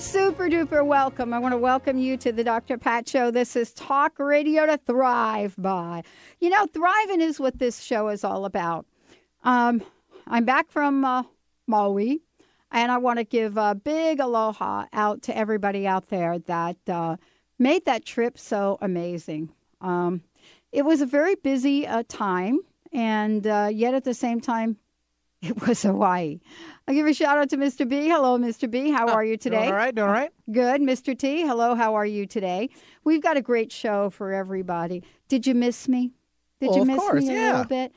[0.00, 1.34] super duper welcome.
[1.34, 2.78] I want to welcome you to the Dr.
[2.78, 3.30] Pat Show.
[3.30, 6.04] This is Talk Radio to Thrive by.
[6.40, 8.86] You know, thriving is what this show is all about.
[9.44, 9.82] Um,
[10.26, 11.24] I'm back from uh,
[11.66, 12.22] Maui,
[12.72, 17.16] and I want to give a big aloha out to everybody out there that uh,
[17.58, 19.50] made that trip so amazing.
[19.82, 20.22] Um,
[20.72, 24.78] it was a very busy uh, time, and uh, yet at the same time,
[25.42, 26.40] it was Hawaii.
[26.90, 27.88] I'll give a shout out to Mr.
[27.88, 28.08] B.
[28.08, 28.68] Hello, Mr.
[28.68, 28.90] B.
[28.90, 29.68] How are you today?
[29.68, 30.32] All right, doing all right.
[30.50, 30.80] Good.
[30.80, 31.16] Mr.
[31.16, 31.42] T.
[31.42, 32.68] Hello, how are you today?
[33.04, 35.04] We've got a great show for everybody.
[35.28, 36.10] Did you miss me?
[36.58, 37.50] Did well, you miss course, me a yeah.
[37.52, 37.94] little bit?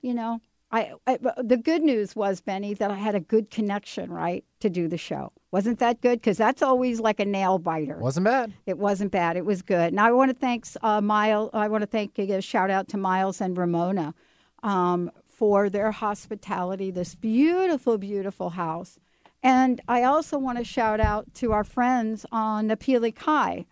[0.00, 0.40] You know,
[0.72, 4.68] I, I the good news was Benny that I had a good connection, right, to
[4.68, 5.30] do the show.
[5.52, 6.20] Wasn't that good?
[6.20, 7.98] Because that's always like a nail biter.
[7.98, 8.52] Wasn't bad.
[8.66, 9.36] It wasn't bad.
[9.36, 9.94] It was good.
[9.94, 11.50] Now I want to thank uh, Miles.
[11.52, 14.14] I want to thank give a shout out to Miles and Ramona
[14.62, 16.90] um, for their hospitality.
[16.90, 18.98] This beautiful, beautiful house.
[19.42, 23.66] And I also want to shout out to our friends on the Pili Kai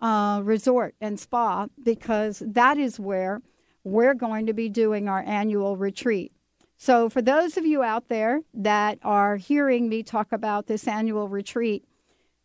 [0.00, 3.42] uh, Resort and Spa because that is where
[3.82, 6.32] we're going to be doing our annual retreat.
[6.76, 11.26] So, for those of you out there that are hearing me talk about this annual
[11.28, 11.86] retreat,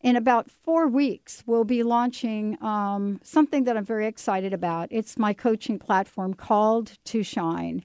[0.01, 4.87] in about four weeks, we'll be launching um, something that I'm very excited about.
[4.89, 7.83] It's my coaching platform called To Shine.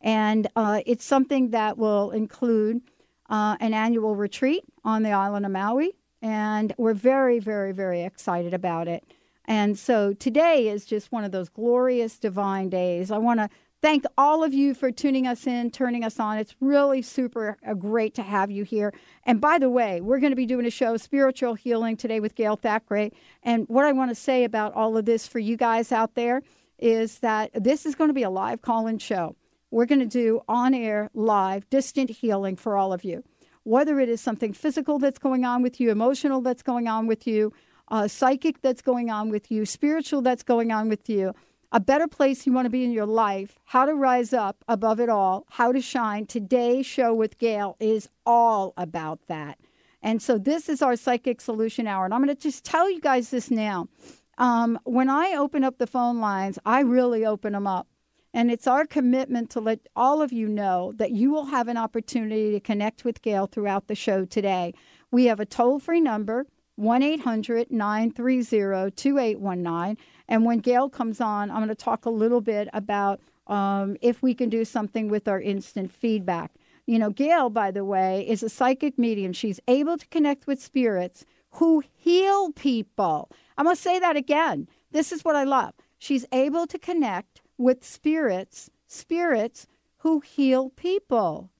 [0.00, 2.82] And uh, it's something that will include
[3.28, 5.96] uh, an annual retreat on the island of Maui.
[6.22, 9.04] And we're very, very, very excited about it.
[9.44, 13.10] And so today is just one of those glorious divine days.
[13.10, 13.48] I want to
[13.80, 16.38] thank all of you for tuning us in, turning us on.
[16.38, 18.92] It's really super uh, great to have you here.
[19.24, 22.34] And by the way, we're going to be doing a show, Spiritual Healing, today with
[22.34, 23.12] Gail Thackray.
[23.42, 26.42] And what I want to say about all of this for you guys out there
[26.78, 29.34] is that this is going to be a live call in show.
[29.70, 33.24] We're going to do on air, live, distant healing for all of you.
[33.64, 37.26] Whether it is something physical that's going on with you, emotional that's going on with
[37.26, 37.52] you,
[37.88, 41.34] uh, psychic that's going on with you, spiritual that's going on with you,
[41.70, 45.00] a better place you want to be in your life, how to rise up above
[45.00, 46.24] it all, how to shine.
[46.24, 49.58] Today's show with Gail is all about that.
[50.00, 52.06] And so this is our Psychic Solution Hour.
[52.06, 53.88] And I'm going to just tell you guys this now.
[54.38, 57.88] Um, when I open up the phone lines, I really open them up.
[58.34, 61.76] And it's our commitment to let all of you know that you will have an
[61.76, 64.74] opportunity to connect with Gail throughout the show today.
[65.10, 66.46] We have a toll free number,
[66.76, 69.96] 1 800 930 2819.
[70.28, 74.22] And when Gail comes on, I'm going to talk a little bit about um, if
[74.22, 76.52] we can do something with our instant feedback.
[76.86, 79.32] You know, Gail, by the way, is a psychic medium.
[79.32, 83.30] She's able to connect with spirits who heal people.
[83.56, 84.68] I'm going to say that again.
[84.92, 85.74] This is what I love.
[85.98, 89.66] She's able to connect with spirits, spirits
[89.98, 91.50] who heal people.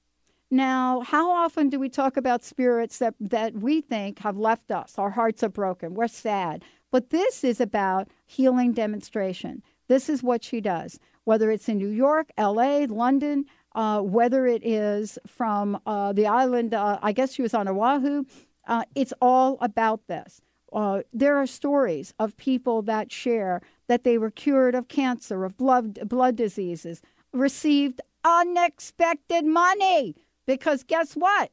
[0.50, 4.94] Now, how often do we talk about spirits that, that we think have left us?
[4.96, 5.94] Our hearts are broken.
[5.94, 6.64] We're sad.
[6.90, 9.62] But this is about healing demonstration.
[9.88, 13.44] This is what she does, whether it's in New York, LA, London,
[13.74, 18.24] uh, whether it is from uh, the island, uh, I guess she was on Oahu.
[18.66, 20.40] Uh, it's all about this.
[20.72, 25.56] Uh, there are stories of people that share that they were cured of cancer, of
[25.56, 27.02] blood, blood diseases,
[27.32, 30.14] received unexpected money.
[30.46, 31.50] Because guess what?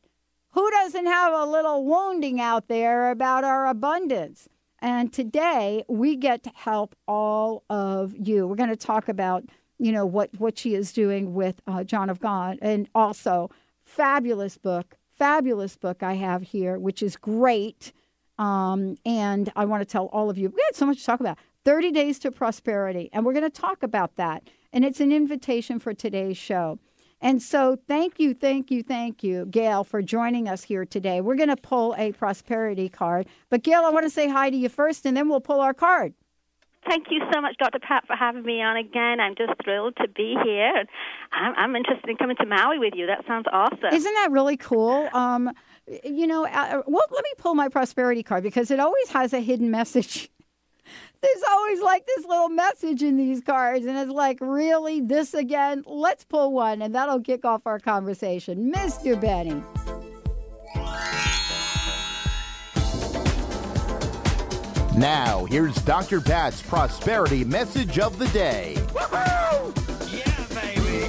[0.51, 4.47] Who doesn't have a little wounding out there about our abundance?
[4.79, 8.47] And today we get to help all of you.
[8.47, 9.43] We're going to talk about,
[9.79, 13.49] you know, what, what she is doing with uh, John of God and also
[13.83, 17.91] fabulous book, fabulous book I have here, which is great.
[18.37, 21.19] Um, and I want to tell all of you, we had so much to talk
[21.19, 23.09] about 30 Days to Prosperity.
[23.11, 24.43] And we're going to talk about that.
[24.71, 26.79] And it's an invitation for today's show.
[27.21, 31.21] And so, thank you, thank you, thank you, Gail, for joining us here today.
[31.21, 33.25] We're going to pull a prosperity card.
[33.49, 35.73] But, Gail, I want to say hi to you first, and then we'll pull our
[35.73, 36.13] card.
[36.87, 37.79] Thank you so much, Dr.
[37.79, 39.19] Pat, for having me on again.
[39.19, 40.83] I'm just thrilled to be here.
[41.31, 43.07] I'm, I'm interested in coming to Maui with you.
[43.07, 43.91] That sounds awesome.
[43.91, 45.09] Isn't that really cool?
[45.13, 45.49] Um,
[46.03, 49.39] you know, uh, well, let me pull my prosperity card because it always has a
[49.39, 50.29] hidden message.
[51.25, 55.83] There's always like this little message in these cards, and it's like, really, this again?
[55.87, 58.71] Let's pull one, and that'll kick off our conversation.
[58.71, 59.19] Mr.
[59.19, 59.63] Benny.
[64.95, 66.21] Now, here's Dr.
[66.21, 68.77] Pat's prosperity message of the day.
[70.11, 71.07] Yeah, baby.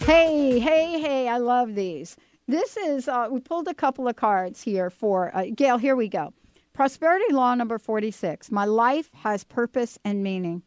[0.04, 2.16] hey, hey, hey, I love these.
[2.48, 6.08] This is, uh, we pulled a couple of cards here for, uh, Gail, here we
[6.08, 6.34] go.
[6.80, 8.50] Prosperity law number 46.
[8.50, 10.62] My life has purpose and meaning.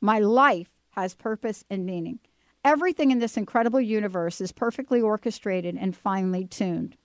[0.00, 2.20] My life has purpose and meaning.
[2.64, 6.96] Everything in this incredible universe is perfectly orchestrated and finely tuned.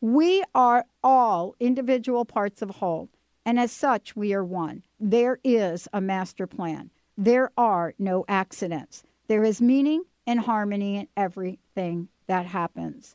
[0.00, 3.10] We are all individual parts of a whole.
[3.44, 4.84] And as such, we are one.
[4.98, 6.90] There is a master plan.
[7.18, 9.02] There are no accidents.
[9.26, 13.14] There is meaning and harmony in everything that happens.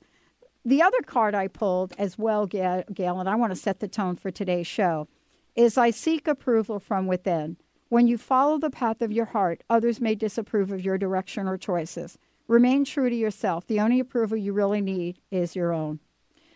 [0.66, 4.16] The other card I pulled as well, Gail, and I want to set the tone
[4.16, 5.10] for today's show,
[5.56, 7.58] is I seek approval from within.
[7.90, 11.58] When you follow the path of your heart, others may disapprove of your direction or
[11.58, 12.18] choices.
[12.48, 13.68] Remain true to yourself.
[13.68, 16.00] The only approval you really need is your own.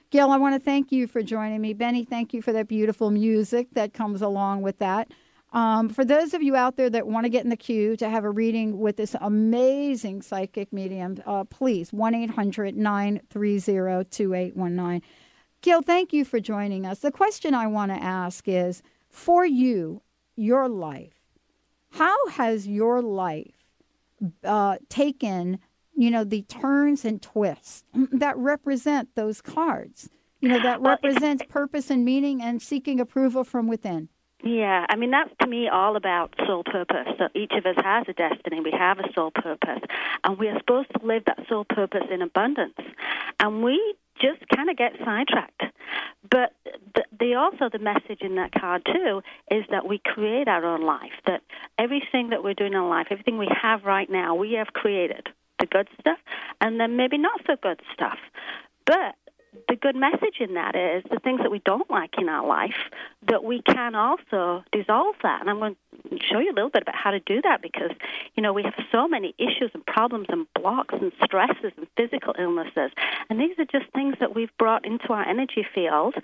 [0.09, 1.73] Gail, I want to thank you for joining me.
[1.73, 5.11] Benny, thank you for that beautiful music that comes along with that.
[5.53, 8.09] Um, for those of you out there that want to get in the queue to
[8.09, 15.01] have a reading with this amazing psychic medium, uh, please, 1 800 930 2819.
[15.61, 16.99] Gail, thank you for joining us.
[16.99, 20.01] The question I want to ask is for you,
[20.35, 21.15] your life,
[21.91, 23.65] how has your life
[24.43, 25.59] uh, taken
[25.97, 30.09] you know, the turns and twists that represent those cards,
[30.39, 34.07] you know, that represents purpose and meaning and seeking approval from within.
[34.43, 37.07] Yeah, I mean, that's to me all about soul purpose.
[37.17, 38.61] So each of us has a destiny.
[38.61, 39.81] We have a soul purpose.
[40.23, 42.77] And we are supposed to live that soul purpose in abundance.
[43.39, 45.63] And we just kind of get sidetracked.
[46.29, 46.53] But
[46.93, 50.85] the, the, also the message in that card too is that we create our own
[50.85, 51.13] life.
[51.25, 51.41] That
[51.77, 55.29] everything that we're doing in life, everything we have right now, we have created
[55.59, 56.19] the good stuff,
[56.61, 58.19] and then maybe not so good stuff.
[58.85, 59.15] But
[59.67, 62.77] the good message in that is the things that we don't like in our life
[63.27, 65.41] that we can also dissolve that.
[65.41, 65.75] And i'm going
[66.09, 67.91] to show you a little bit about how to do that because
[68.35, 72.33] you know we have so many issues and problems and blocks and stresses and physical
[72.39, 72.91] illnesses.
[73.29, 76.15] And these are just things that we've brought into our energy field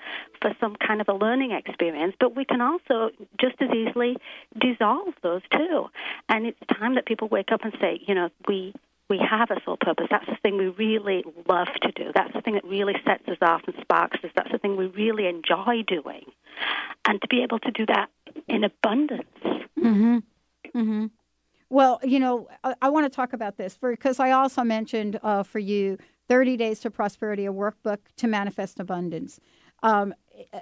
[0.42, 2.16] for some kind of a learning experience.
[2.20, 3.10] But we can also
[3.40, 4.18] just as easily
[4.58, 5.88] dissolve those too.
[6.30, 8.74] And it's time that people wake up and say you know we
[9.10, 10.08] we have a soul purpose.
[10.10, 12.12] That's the thing we really love to do.
[12.16, 14.32] That's the thing that really sets us off and sparks us.
[14.36, 16.26] That's the thing we really enjoy doing.
[17.06, 18.10] And to be able to do that
[18.48, 19.24] in abundance.
[19.44, 20.18] Mm-hmm.
[20.76, 21.06] Mm-hmm.
[21.70, 25.44] Well, you know, I, I want to talk about this because I also mentioned uh,
[25.44, 25.98] for you
[26.30, 29.40] 30 Days to Prosperity, a workbook to manifest abundance.
[29.82, 30.14] Um,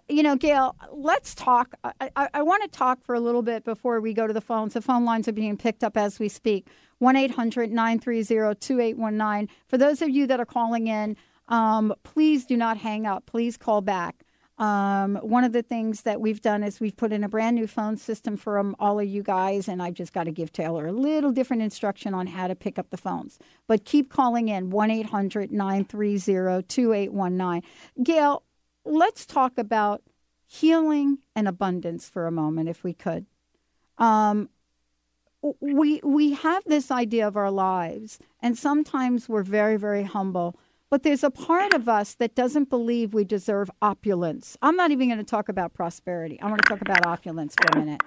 [0.09, 1.75] you know, Gail, let's talk.
[1.83, 4.41] I, I, I want to talk for a little bit before we go to the
[4.41, 4.73] phones.
[4.73, 6.67] The phone lines are being picked up as we speak.
[6.99, 9.55] 1 800 930 2819.
[9.67, 13.25] For those of you that are calling in, um, please do not hang up.
[13.25, 14.23] Please call back.
[14.57, 17.65] Um, one of the things that we've done is we've put in a brand new
[17.65, 20.85] phone system for um, all of you guys, and I've just got to give Taylor
[20.85, 23.39] a little different instruction on how to pick up the phones.
[23.67, 27.63] But keep calling in 1 800 930 2819.
[28.03, 28.43] Gail,
[28.85, 30.01] let's talk about
[30.45, 33.25] healing and abundance for a moment, if we could.
[33.97, 34.49] Um,
[35.59, 40.57] we we have this idea of our lives, and sometimes we're very very humble.
[40.89, 44.57] But there's a part of us that doesn't believe we deserve opulence.
[44.61, 46.37] I'm not even going to talk about prosperity.
[46.41, 48.01] I want to talk about opulence for a minute.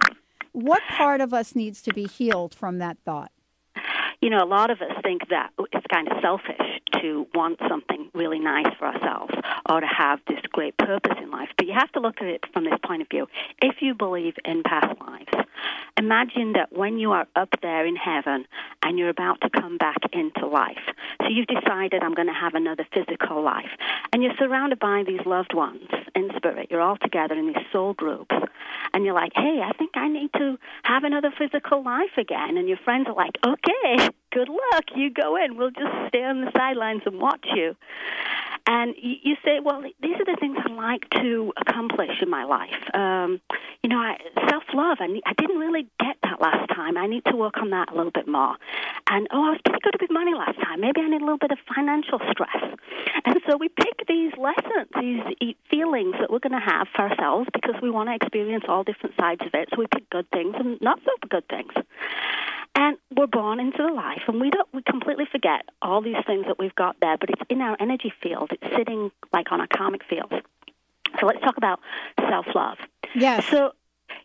[0.51, 3.31] What part of us needs to be healed from that thought?
[4.21, 8.09] You know, a lot of us think that it's kind of selfish to want something
[8.13, 9.33] really nice for ourselves
[9.69, 11.49] or to have this great purpose in life.
[11.57, 13.27] But you have to look at it from this point of view.
[13.61, 15.47] If you believe in past lives,
[15.97, 18.45] imagine that when you are up there in heaven
[18.83, 20.77] and you're about to come back into life,
[21.21, 23.69] so you've decided I'm going to have another physical life,
[24.13, 26.67] and you're surrounded by these loved ones in spirit.
[26.69, 28.35] You're all together in these soul groups,
[28.93, 32.57] and you're like, hey, I think I need to have another physical life again.
[32.57, 34.85] And your friends are like, okay, good luck.
[34.95, 35.57] You go in.
[35.57, 37.75] We'll just stay on the sidelines and watch you.
[38.67, 42.95] And you, say, well, these are the things I like to accomplish in my life.
[42.95, 43.39] Um,
[43.83, 44.17] you know, I,
[44.49, 44.97] self-love.
[44.99, 46.97] I, I didn't really get that last time.
[46.97, 48.55] I need to work on that a little bit more.
[49.07, 50.81] And oh, I was pretty good with money last time.
[50.81, 52.75] Maybe I need a little bit of financial stress.
[53.23, 57.47] And so we pick these lessons, these feelings that we're going to have for ourselves
[57.53, 59.69] because we want to experience all different sides of it.
[59.71, 61.71] So we pick good things and not so good things.
[62.77, 66.45] And we're born into the life, and we don't we completely forget all these things
[66.47, 68.51] that we've got there, but it's in our energy field.
[68.51, 70.33] It's sitting like on our karmic field.
[71.19, 71.79] So let's talk about
[72.19, 72.77] self love.
[73.15, 73.45] Yes.
[73.47, 73.71] So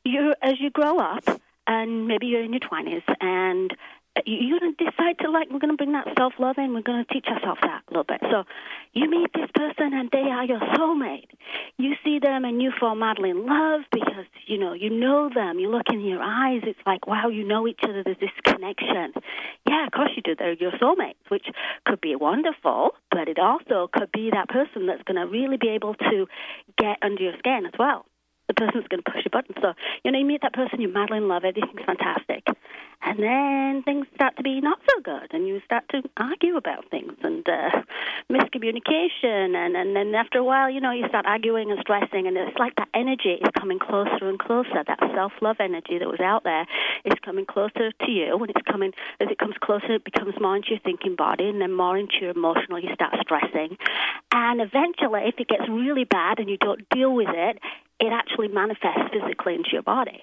[0.04, 1.24] you as you grow up,
[1.66, 3.72] and maybe you're in your twenties, and
[4.16, 6.74] Uh, you're going to decide to like we're going to bring that self love in
[6.74, 8.20] we're going to teach ourselves that a little bit.
[8.30, 8.44] So
[8.92, 11.30] you meet this person and they are your soulmate.
[11.78, 15.60] You see them and you fall madly in love because you know you know them.
[15.60, 19.12] You look in your eyes it's like wow you know each other there's this connection.
[19.68, 21.46] Yeah of course you do they're your soulmates which
[21.86, 25.68] could be wonderful but it also could be that person that's going to really be
[25.68, 26.26] able to
[26.76, 28.06] get under your skin as well.
[28.48, 29.54] The person's going to push a button.
[29.62, 29.74] So,
[30.04, 32.42] you know, you meet that person, you're madly in love, everything's fantastic.
[33.02, 36.90] And then things start to be not so good, and you start to argue about
[36.90, 37.82] things and uh,
[38.30, 39.56] miscommunication.
[39.56, 42.58] And, and then after a while, you know, you start arguing and stressing, and it's
[42.58, 44.84] like that energy is coming closer and closer.
[44.86, 46.66] That self love energy that was out there
[47.06, 48.36] is coming closer to you.
[48.36, 51.60] When it's coming, as it comes closer, it becomes more into your thinking body, and
[51.60, 53.78] then more into your emotional, you start stressing.
[54.30, 57.58] And eventually, if it gets really bad and you don't deal with it,
[57.98, 60.20] it actually manifests physically into your body.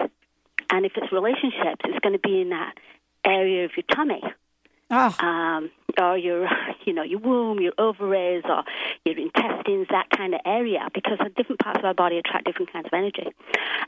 [0.71, 2.75] And if it's relationships, it's going to be in that
[3.25, 4.21] area of your tummy.
[4.89, 5.15] Oh.
[5.19, 5.69] Um,
[5.99, 6.47] or your,
[6.85, 8.63] you know, your womb, your ovaries, or
[9.05, 12.85] your intestines, that kind of area, because different parts of our body attract different kinds
[12.85, 13.27] of energy.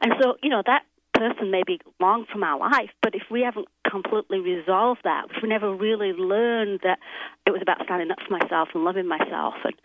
[0.02, 0.84] And so, you know, that
[1.14, 5.42] person may be long from our life, but if we haven't completely resolved that, if
[5.44, 7.00] we never really learned that
[7.46, 9.76] it was about standing up for myself and loving myself and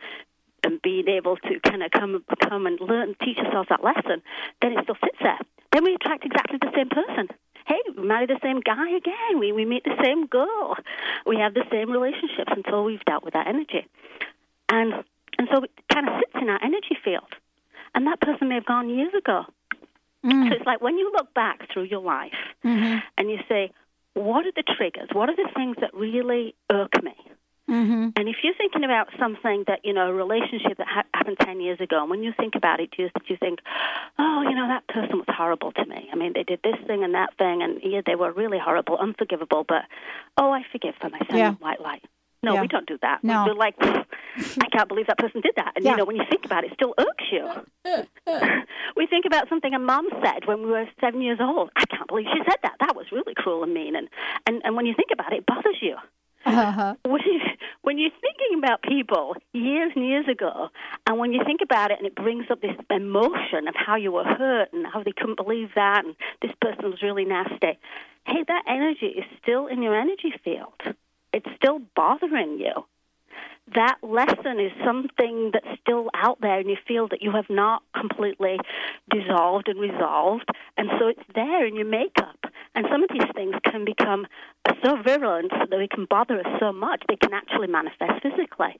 [0.62, 4.22] and being able to kind of come come and learn, teach ourselves that lesson,
[4.62, 5.38] then it still sits there.
[5.74, 7.28] Then we attract exactly the same person.
[7.66, 9.40] Hey, we marry the same guy again.
[9.40, 10.76] We we meet the same girl.
[11.26, 13.88] We have the same relationships until we've dealt with that energy,
[14.68, 14.94] and
[15.36, 17.34] and so it kind of sits in our energy field.
[17.94, 19.46] And that person may have gone years ago.
[20.24, 20.48] Mm.
[20.48, 22.32] So it's like when you look back through your life
[22.64, 22.98] mm-hmm.
[23.18, 23.70] and you say,
[24.14, 25.08] what are the triggers?
[25.12, 27.14] What are the things that really irk me?
[27.68, 28.10] Mm-hmm.
[28.16, 31.60] And if you're thinking about something that, you know, a relationship that ha- happened 10
[31.60, 33.60] years ago, and when you think about it, do you, you think,
[34.18, 36.08] oh, you know, that person was horrible to me?
[36.12, 38.98] I mean, they did this thing and that thing, and yeah, they were really horrible,
[38.98, 39.82] unforgivable, but,
[40.36, 41.12] oh, I forgive them.
[41.14, 41.50] I send yeah.
[41.50, 42.04] them white light.
[42.42, 42.60] No, yeah.
[42.60, 43.24] we don't do that.
[43.24, 43.46] No.
[43.46, 45.72] We're like, I can't believe that person did that.
[45.76, 45.92] And, yeah.
[45.92, 47.48] you know, when you think about it, it still irks you.
[48.96, 51.70] we think about something a mom said when we were seven years old.
[51.74, 52.74] I can't believe she said that.
[52.80, 53.96] That was really cruel and mean.
[53.96, 54.08] And,
[54.46, 55.96] and, and when you think about it, it bothers you.
[56.44, 56.94] Uh-huh.
[57.04, 57.20] When,
[57.82, 60.68] when you're thinking about people years and years ago,
[61.06, 64.12] and when you think about it and it brings up this emotion of how you
[64.12, 67.78] were hurt and how they couldn't believe that and this person was really nasty,
[68.26, 70.96] hey, that energy is still in your energy field.
[71.32, 72.84] It's still bothering you
[73.74, 77.82] that lesson is something that's still out there and you feel that you have not
[77.98, 78.58] completely
[79.10, 80.48] dissolved and resolved.
[80.76, 82.43] And so it's there in your makeup.
[82.74, 84.26] And some of these things can become
[84.82, 88.76] so virulent that they can bother us so much, they can actually manifest physically.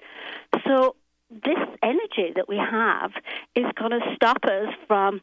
[0.67, 0.97] So
[1.31, 3.13] this energy that we have
[3.55, 5.21] is going to stop us from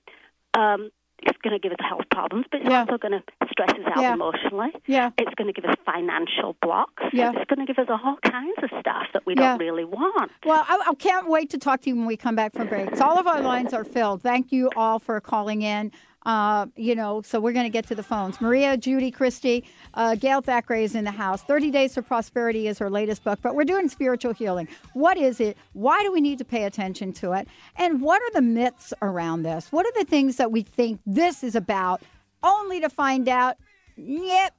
[0.54, 0.92] um,
[1.24, 2.80] it's going to give us health problems, but it's yeah.
[2.82, 4.14] also going to stress us out yeah.
[4.14, 4.70] emotionally.
[4.88, 5.12] Yeah.
[5.18, 7.04] It's going to give us financial blocks.
[7.14, 7.32] Yeah.
[7.36, 10.32] It's going to give us all kinds of stuff that we don't really want.
[10.46, 13.00] Well, I, I, can't wait to talk to you when we come back from breaks.
[13.02, 14.24] All of our lines are filled.
[14.24, 15.92] Thank you all for calling in.
[16.26, 18.40] Uh, you know, so we're going to get to the phones.
[18.40, 19.64] Maria, Judy, Christy,
[19.96, 21.42] uh, Gail Thackray is in the house.
[21.44, 24.68] 30 Days for Prosperity is her latest book, but we're doing spiritual healing.
[24.94, 25.58] What is it?
[25.74, 27.48] Why do we need to pay attention to it?
[27.76, 29.72] And what are the myths around this?
[29.72, 32.04] What are the things that we think this is about,
[32.44, 33.58] only to find out,
[33.96, 34.54] yep,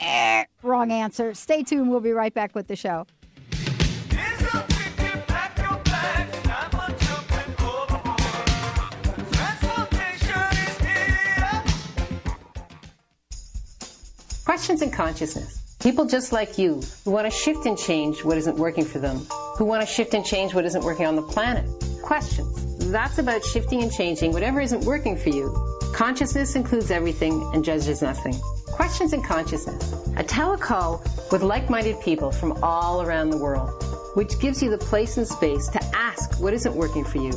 [0.00, 1.34] eh, wrong answer?
[1.34, 1.88] Stay tuned.
[1.88, 3.06] We'll be right back with the show.
[14.50, 15.62] Questions in consciousness.
[15.78, 19.18] People just like you who want to shift and change what isn't working for them,
[19.56, 21.64] who want to shift and change what isn't working on the planet.
[22.02, 22.90] Questions.
[22.90, 25.54] That's about shifting and changing whatever isn't working for you.
[25.94, 28.34] Consciousness includes everything and judges nothing.
[28.66, 29.92] Questions in Consciousness.
[30.16, 33.70] A telecall with like-minded people from all around the world,
[34.14, 37.30] which gives you the place and space to ask what isn't working for you.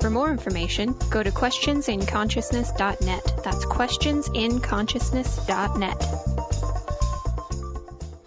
[0.00, 3.40] For more information, go to questionsinconsciousness.net.
[3.42, 6.59] That's questionsinconsciousness.net.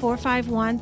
[0.00, 0.78] 451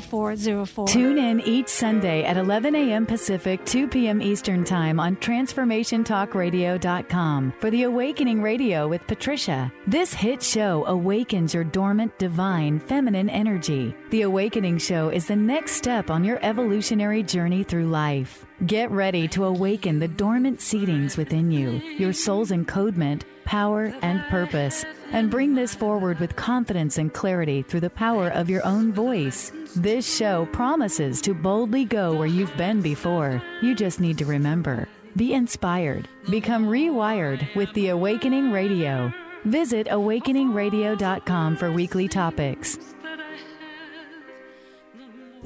[0.00, 0.88] 0404.
[0.88, 3.06] Tune in each Sunday at 11 a.m.
[3.06, 4.20] Pacific, 2 p.m.
[4.20, 9.72] Eastern Time on TransformationTalkRadio.com for the Awakening Radio with Patricia.
[9.86, 13.94] This hit show awakens your dormant, divine, feminine energy.
[14.10, 18.44] The Awakening Show is the next step on your evolutionary journey through life.
[18.66, 24.84] Get ready to awaken the dormant seedings within you, your soul's encodement, power, and purpose,
[25.12, 29.52] and bring this forward with confidence and clarity through the power of your own voice.
[29.74, 33.42] This show promises to boldly go where you've been before.
[33.62, 34.88] You just need to remember.
[35.16, 36.08] Be inspired.
[36.28, 39.12] Become rewired with the Awakening Radio.
[39.46, 42.78] Visit awakeningradio.com for weekly topics.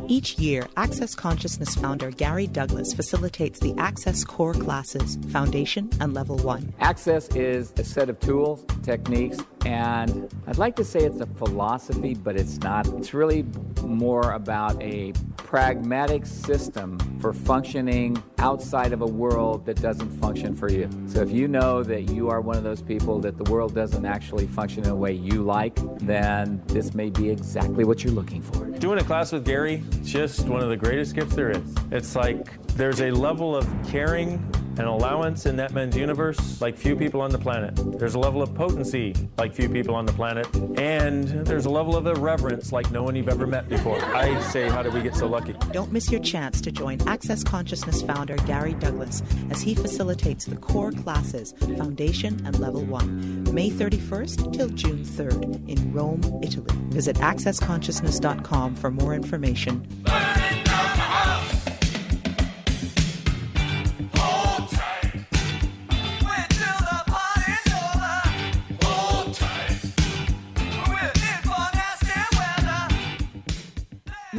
[0.09, 6.37] Each year, Access Consciousness founder Gary Douglas facilitates the Access Core classes, Foundation and Level
[6.39, 6.75] 1.
[6.81, 12.15] Access is a set of tools, techniques, and I'd like to say it's a philosophy,
[12.15, 12.87] but it's not.
[12.95, 13.45] It's really
[13.85, 20.71] more about a pragmatic system for functioning outside of a world that doesn't function for
[20.71, 20.89] you.
[21.07, 24.07] So if you know that you are one of those people that the world doesn't
[24.07, 28.43] actually function in a way you like, then this may be exactly what you're looking
[28.43, 28.67] for.
[28.67, 31.75] Doing a class with Gary, just one of the greatest gifts there is.
[31.91, 34.43] It's like there's a level of caring
[34.79, 37.79] and allowance in that men's universe like few people on the planet.
[37.99, 40.47] There's a level of potency like few people on the planet.
[40.79, 44.03] And there's a level of irreverence like no one you've ever met before.
[44.15, 45.55] I say, how did we get so lucky?
[45.73, 50.57] Don't miss your chance to join Access Consciousness founder Gary Douglas as he facilitates the
[50.57, 56.75] core classes, Foundation and Level 1, May 31st till June 3rd in Rome, Italy.
[56.89, 59.87] Visit accessconsciousness.com for more information.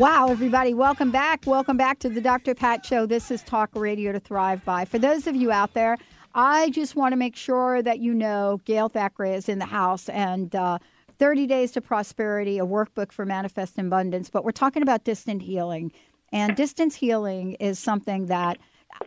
[0.01, 1.43] Wow, everybody, welcome back.
[1.45, 2.55] Welcome back to the Dr.
[2.55, 3.05] Pat Show.
[3.05, 4.83] This is Talk Radio to Thrive By.
[4.83, 5.95] For those of you out there,
[6.33, 10.09] I just want to make sure that you know Gail Thackray is in the house
[10.09, 10.79] and uh,
[11.19, 14.31] 30 Days to Prosperity, a workbook for manifest abundance.
[14.31, 15.91] But we're talking about distant healing.
[16.31, 18.57] And distance healing is something that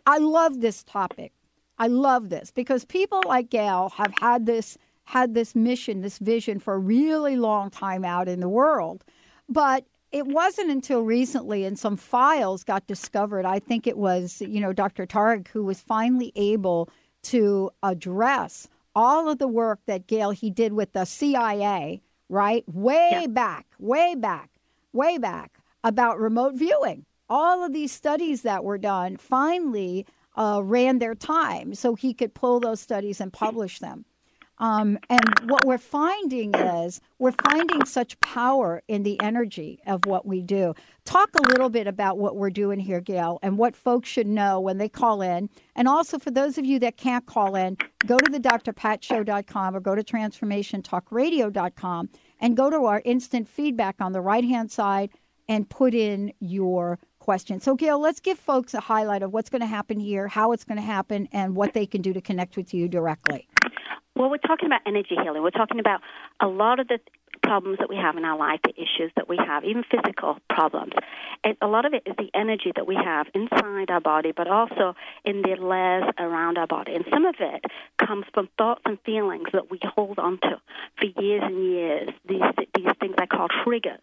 [0.07, 1.33] I love this topic.
[1.77, 6.61] I love this because people like Gail have had this had this mission, this vision
[6.61, 9.03] for a really long time out in the world.
[9.49, 13.45] But it wasn't until recently and some files got discovered.
[13.45, 15.07] I think it was, you know, Dr.
[15.07, 16.89] Targ who was finally able
[17.25, 22.63] to address all of the work that Gail he did with the CIA, right?
[22.73, 23.27] Way yeah.
[23.27, 24.51] back, way back,
[24.93, 27.05] way back about remote viewing.
[27.29, 32.35] All of these studies that were done finally uh, ran their time so he could
[32.35, 34.05] pull those studies and publish them.
[34.59, 40.27] Um, and what we're finding is we're finding such power in the energy of what
[40.27, 40.75] we do.
[41.05, 44.61] Talk a little bit about what we're doing here, Gail, and what folks should know
[44.61, 45.51] when they call in.
[45.75, 49.81] And also, for those of you that can't call in, go to the drpatshow.com or
[49.81, 52.09] go to transformationtalkradio.com
[52.41, 55.11] and go to our instant feedback on the right hand side
[55.49, 57.61] and put in your question.
[57.61, 60.65] So, Gail, let's give folks a highlight of what's going to happen here, how it's
[60.65, 63.49] going to happen, and what they can do to connect with you directly.
[64.17, 65.43] Well, we're talking about energy healing.
[65.43, 66.01] We're talking about
[66.41, 66.99] a lot of the
[67.45, 70.93] problems that we have in our life, the issues that we have, even physical problems.
[71.61, 74.95] A lot of it is the energy that we have inside our body, but also
[75.25, 76.95] in the layers around our body.
[76.95, 77.65] And some of it
[78.05, 80.61] comes from thoughts and feelings that we hold on to
[80.99, 82.09] for years and years.
[82.27, 82.41] These,
[82.75, 84.01] these things I call triggers,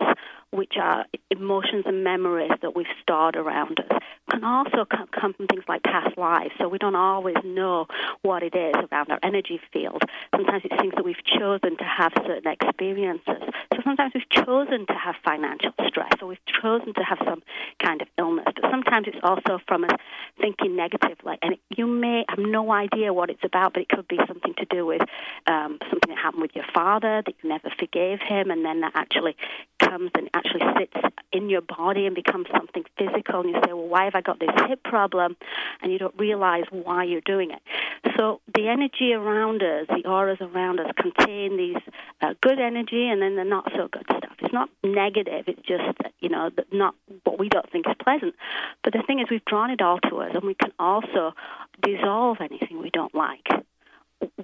[0.51, 5.63] which are emotions and memories that we've stored around us, can also come from things
[5.67, 6.51] like past lives.
[6.59, 7.87] So we don't always know
[8.21, 10.03] what it is around our energy field.
[10.35, 13.30] Sometimes it's things that we've chosen to have certain experiences
[13.73, 17.41] so sometimes we've chosen to have financial stress or we've chosen to have some
[17.79, 18.45] kind of illness.
[18.55, 19.91] But sometimes it's also from us
[20.39, 21.37] thinking negatively.
[21.41, 24.65] And you may have no idea what it's about, but it could be something to
[24.65, 25.01] do with
[25.47, 28.91] um, something that happened with your father, that you never forgave him, and then that
[28.95, 29.35] actually
[29.79, 30.93] comes and actually sits
[31.31, 33.41] in your body and becomes something physical.
[33.41, 35.37] And you say, well, why have I got this hip problem?
[35.81, 37.61] And you don't realize why you're doing it.
[38.17, 41.81] So the energy around us, the auras around us, contain these
[42.21, 44.35] uh, good energy and then the not so good stuff.
[44.39, 45.45] It's not negative.
[45.47, 48.35] It's just you know not what we don't think is pleasant.
[48.83, 51.33] But the thing is, we've drawn it all to us, and we can also
[51.81, 53.47] dissolve anything we don't like.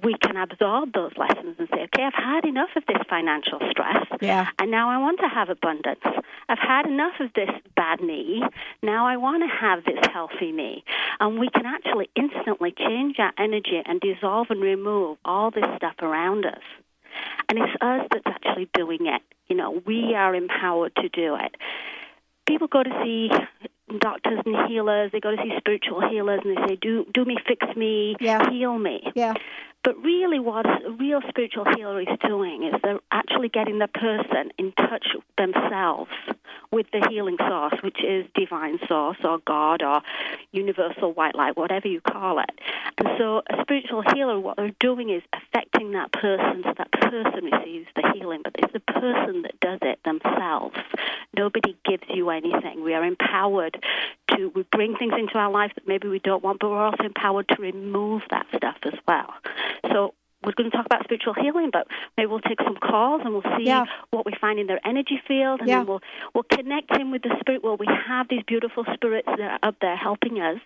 [0.02, 4.06] We can absorb those lessons and say, okay, I've had enough of this financial stress,
[4.20, 4.48] Yeah.
[4.58, 6.00] and now I want to have abundance.
[6.48, 8.42] I've had enough of this bad knee,
[8.82, 10.82] now I want to have this healthy knee.
[11.20, 15.94] And we can actually instantly change our energy and dissolve and remove all this stuff
[16.02, 16.62] around us.
[17.48, 19.22] And it's us that's actually doing it.
[19.48, 21.54] You know, we are empowered to do it.
[22.46, 23.30] People go to see
[23.98, 27.36] doctors and healers, they go to see spiritual healers and they say, Do do me,
[27.46, 28.16] fix me,
[28.50, 29.02] heal me.
[29.14, 29.34] Yeah.
[29.84, 34.50] But really what a real spiritual healer is doing is they're actually getting the person
[34.58, 36.10] in touch themselves
[36.70, 40.02] with the healing source, which is divine source or God or
[40.52, 42.50] universal white light, whatever you call it.
[42.98, 47.44] And so a spiritual healer, what they're doing is affecting that person so that person
[47.44, 50.76] receives the healing, but it's the person that does it themselves.
[51.36, 52.82] Nobody gives you anything.
[52.82, 53.82] We are empowered
[54.36, 57.04] to we bring things into our life that maybe we don't want, but we're also
[57.04, 59.32] empowered to remove that stuff as well.
[59.92, 60.14] So
[60.44, 63.56] we're going to talk about spiritual healing, but maybe we'll take some calls and we'll
[63.58, 63.86] see Yeah.
[64.10, 65.78] what we find in their energy field, and Yeah.
[65.78, 66.02] then we'll
[66.34, 67.62] we'll connect in with the spirit.
[67.64, 70.60] Well, we have these beautiful spirits that are up there helping us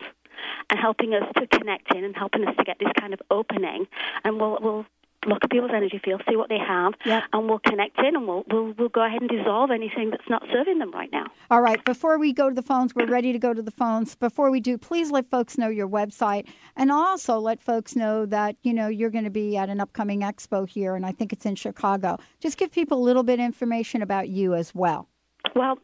[0.70, 3.86] and helping us to connect in and helping us to get this kind of opening,
[4.24, 4.86] and we'll we'll
[5.26, 8.44] look at people's energy fields, see what they have, and we'll connect in, and we'll
[8.50, 11.26] we'll we'll go ahead and dissolve anything that's not serving them right now.
[11.50, 11.82] All right.
[11.84, 14.14] Before we go to the phones, we're ready to go to the phones.
[14.14, 18.56] Before we do, please let folks know your website and also let folks know that,
[18.62, 21.46] you know, you're going to be at an upcoming expo here, and I think it's
[21.46, 22.18] in Chicago.
[22.40, 25.08] Just give people a little bit of information about you as well.
[25.54, 25.78] Well,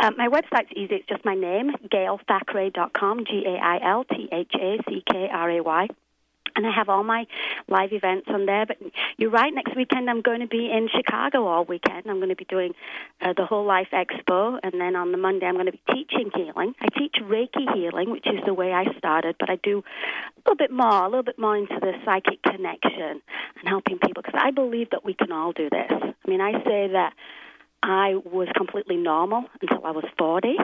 [0.00, 0.96] uh, my website's easy.
[0.96, 5.50] It's just my name, gailthackray.com, G A I L T H A C K R
[5.50, 5.88] A Y.
[6.56, 7.26] And I have all my
[7.68, 8.64] live events on there.
[8.66, 8.78] But
[9.16, 12.04] you're right, next weekend I'm going to be in Chicago all weekend.
[12.06, 12.74] I'm going to be doing
[13.20, 14.58] uh, the Whole Life Expo.
[14.62, 16.74] And then on the Monday, I'm going to be teaching healing.
[16.80, 19.36] I teach Reiki healing, which is the way I started.
[19.38, 19.82] But I do
[20.36, 23.20] a little bit more, a little bit more into the psychic connection
[23.58, 24.22] and helping people.
[24.22, 25.90] Because I believe that we can all do this.
[25.90, 27.14] I mean, I say that
[27.82, 30.56] I was completely normal until I was 40,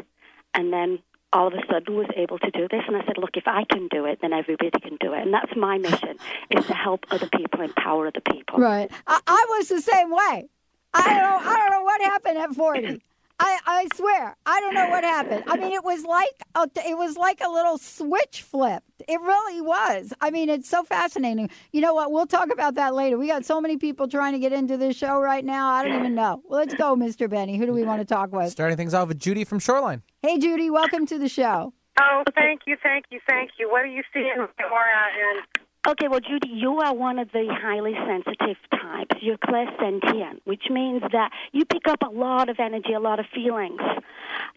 [0.55, 1.01] and then
[1.33, 2.83] all of a sudden was able to do this.
[2.87, 5.23] And I said, look, if I can do it, then everybody can do it.
[5.23, 6.17] And that's my mission,
[6.51, 8.59] is to help other people, empower other people.
[8.59, 8.91] Right.
[9.07, 10.49] I, I was the same way.
[10.93, 11.47] I don't.
[11.47, 13.03] I don't know what happened at forty.
[13.41, 15.45] I, I swear I don't know what happened.
[15.47, 18.85] I mean, it was like a, it was like a little switch flip.
[19.09, 20.13] It really was.
[20.21, 21.49] I mean, it's so fascinating.
[21.73, 22.13] You know what?
[22.13, 23.17] We'll talk about that later.
[23.19, 25.71] We got so many people trying to get into this show right now.
[25.71, 26.43] I don't even know.
[26.45, 27.29] Well, let's go, Mr.
[27.29, 27.57] Benny.
[27.57, 28.51] Who do we want to talk with?
[28.51, 30.03] Starting things off with Judy from Shoreline.
[30.23, 30.69] Hey, Judy.
[30.69, 31.73] Welcome to the show.
[32.01, 33.71] Oh, thank you, thank you, thank you.
[33.71, 34.49] What are you seeing, Laura?
[34.59, 39.17] And Okay, well, Judy, you are one of the highly sensitive types.
[39.23, 43.25] You're clairsentient, which means that you pick up a lot of energy, a lot of
[43.35, 43.81] feelings.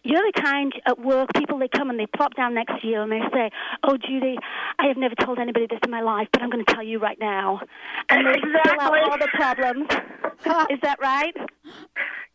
[0.02, 3.00] You're the kind at work, people, they come and they plop down next to you
[3.00, 3.50] and they say,
[3.84, 4.36] Oh, Judy,
[4.78, 6.98] I have never told anybody this in my life, but I'm going to tell you
[6.98, 7.60] right now.
[8.10, 9.88] And they spill out all the problems.
[10.70, 11.34] Is that right?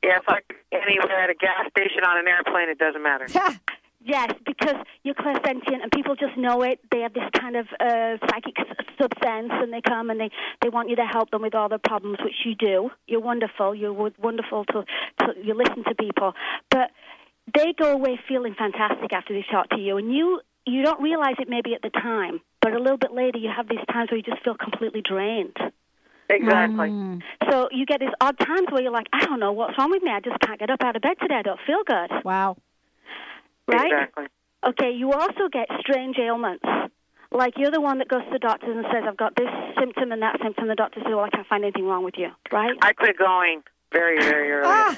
[0.03, 0.39] yeah, if I
[0.71, 3.27] anywhere at a gas station on an airplane, it doesn't matter.
[4.01, 6.79] Yes, because you're clairsentient and people just know it.
[6.91, 10.29] They have this kind of uh, psychic s- subsense, and they come and they,
[10.61, 12.89] they want you to help them with all their problems, which you do.
[13.07, 13.75] You're wonderful.
[13.75, 14.85] You're w- wonderful to,
[15.19, 16.33] to you listen to people,
[16.69, 16.91] but
[17.53, 21.35] they go away feeling fantastic after they talk to you, and you you don't realize
[21.39, 24.17] it maybe at the time, but a little bit later you have these times where
[24.17, 25.57] you just feel completely drained.
[26.29, 26.93] Exactly.
[27.49, 30.03] So you get these odd times where you're like, I don't know what's wrong with
[30.03, 30.11] me.
[30.11, 31.35] I just can't get up out of bed today.
[31.35, 32.23] I don't feel good.
[32.23, 32.57] Wow.
[33.69, 33.91] Right?
[33.91, 34.25] Exactly.
[34.67, 36.65] Okay, you also get strange ailments.
[37.31, 40.11] Like you're the one that goes to the doctor and says, I've got this symptom
[40.11, 40.67] and that symptom.
[40.67, 42.29] The doctor says, Well, I can't find anything wrong with you.
[42.51, 42.71] Right?
[42.81, 43.61] I quit going
[43.93, 44.67] very, very early.
[44.67, 44.97] Ah!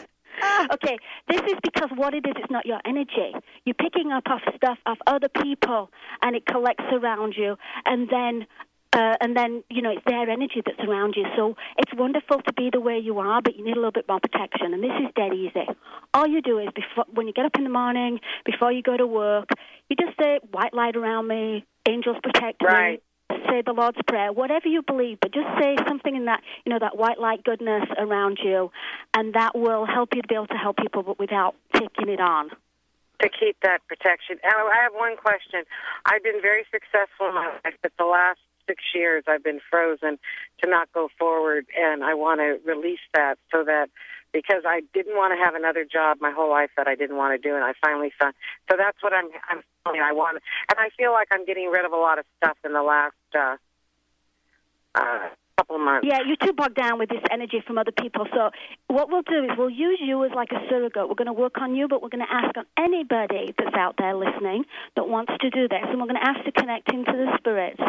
[0.74, 3.34] Okay, this is because what it is, it's not your energy.
[3.66, 5.92] You're picking up off stuff of other people,
[6.24, 8.48] and it collects around you, and then,
[8.94, 11.26] uh, and then you know it's their energy that's around you.
[11.36, 14.08] So it's wonderful to be the way you are, but you need a little bit
[14.08, 14.74] more protection.
[14.74, 15.68] And this is dead easy.
[16.14, 18.98] All you do is before when you get up in the morning, before you go
[18.98, 19.50] to work,
[19.90, 22.94] you just say, "White light around me, angels protect Right.
[22.94, 23.00] me."
[23.50, 26.80] say the Lord's Prayer, whatever you believe, but just say something in that, you know,
[26.80, 28.72] that white light goodness around you,
[29.14, 32.20] and that will help you to be able to help people, but without taking it
[32.20, 32.50] on.
[33.20, 34.40] to keep that protection.
[34.44, 35.64] And I have one question.
[36.08, 40.20] I've been very successful in my life, but the last six years I've been frozen
[40.62, 43.90] to not go forward, and I want to release that so that
[44.32, 47.40] because I didn't want to have another job my whole life that I didn't want
[47.40, 48.34] to do, and I finally found.
[48.70, 49.30] So that's what I'm.
[49.50, 50.02] I'm feeling.
[50.02, 52.74] I want, and I feel like I'm getting rid of a lot of stuff in
[52.74, 53.58] the last uh,
[54.96, 55.30] uh,
[55.62, 56.08] couple months.
[56.10, 58.26] Yeah, you're too bogged down with this energy from other people.
[58.34, 58.50] So
[58.88, 61.08] what we'll do is we'll use you as like a surrogate.
[61.08, 63.96] We're going to work on you, but we're going to ask on anybody that's out
[63.98, 67.12] there listening that wants to do this, and we're going to ask to connect into
[67.12, 67.82] the spirits,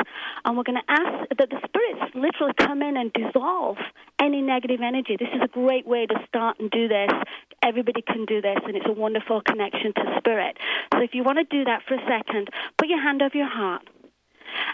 [0.45, 3.79] and we're going to ask that the spirits literally come in and dissolve
[4.21, 5.17] any negative energy.
[5.19, 7.11] This is a great way to start and do this.
[7.63, 10.59] Everybody can do this, and it's a wonderful connection to spirit.
[10.93, 13.49] So if you want to do that for a second, put your hand over your
[13.49, 13.83] heart.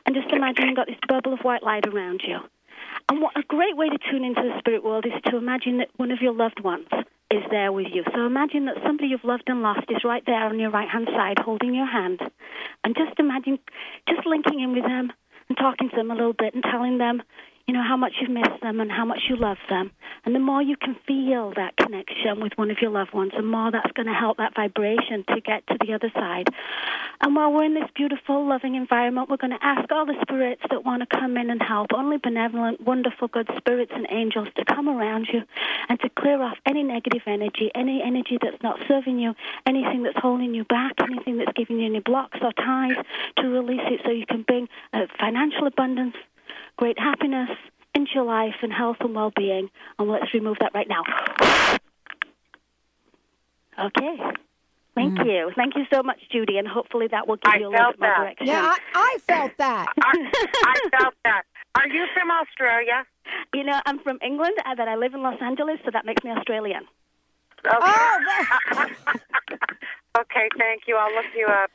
[0.05, 2.39] And just imagine you've got this bubble of white light around you.
[3.09, 5.89] And what a great way to tune into the spirit world is to imagine that
[5.97, 6.89] one of your loved ones
[7.31, 8.05] is there with you.
[8.15, 11.09] So imagine that somebody you've loved and lost is right there on your right hand
[11.15, 12.21] side holding your hand.
[12.85, 13.59] And just imagine
[14.09, 15.13] just linking in with them
[15.49, 17.23] and talking to them a little bit and telling them,
[17.69, 19.91] you know, how much you've missed them and how much you love them.
[20.25, 23.43] And the more you can feel that connection with one of your loved ones, the
[23.43, 26.49] more that's going to help that vibration to get to the other side.
[27.21, 30.63] And while we're in this beautiful, loving environment, we're going to ask all the spirits
[30.71, 34.65] that want to come in and help, only benevolent, wonderful, good spirits and angels to
[34.65, 35.43] come around you
[35.91, 39.35] and to clear off any negative energy, any energy that's not serving you,
[39.67, 42.97] anything that's holding you back, anything that's giving you any blocks or ties,
[43.37, 46.15] to release it so you can bring uh, financial abundance,
[46.79, 47.51] great happiness
[47.95, 49.69] into your life and health and well-being.
[49.99, 51.03] And let's remove that right now.
[53.79, 54.17] Okay.
[54.95, 55.53] Thank you.
[55.55, 58.11] Thank you so much, Judy, and hopefully that will give you a little bit more
[58.11, 58.19] that.
[58.19, 58.47] direction.
[58.49, 59.87] Yeah, I, I felt that.
[60.03, 61.43] I felt that.
[61.77, 63.07] Are you from Australia?
[63.55, 66.25] You know, I'm from England, uh, but I live in Los Angeles, so that makes
[66.25, 66.83] me Australian.
[67.65, 67.77] Okay.
[67.81, 68.19] Oh,
[70.19, 70.97] okay, thank you.
[70.97, 71.71] I'll look you up.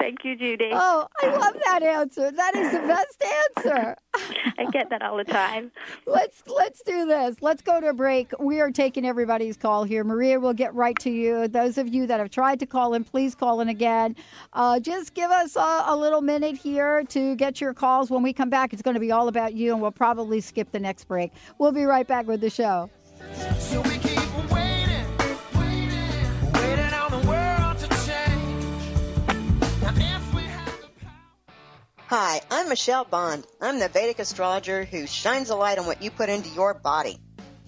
[0.00, 0.70] Thank you, Judy.
[0.72, 2.30] Oh, I love that answer.
[2.30, 3.96] That is the best answer.
[4.58, 5.70] I get that all the time.
[6.06, 7.36] Let's let's do this.
[7.42, 8.32] Let's go to a break.
[8.40, 10.02] We are taking everybody's call here.
[10.02, 11.48] Maria will get right to you.
[11.48, 14.16] Those of you that have tried to call in, please call in again.
[14.54, 18.10] Uh, just give us a, a little minute here to get your calls.
[18.10, 20.72] When we come back, it's going to be all about you, and we'll probably skip
[20.72, 21.30] the next break.
[21.58, 22.88] We'll be right back with the show.
[23.58, 23.82] So
[32.10, 33.46] Hi, I'm Michelle Bond.
[33.60, 37.20] I'm the Vedic astrologer who shines a light on what you put into your body.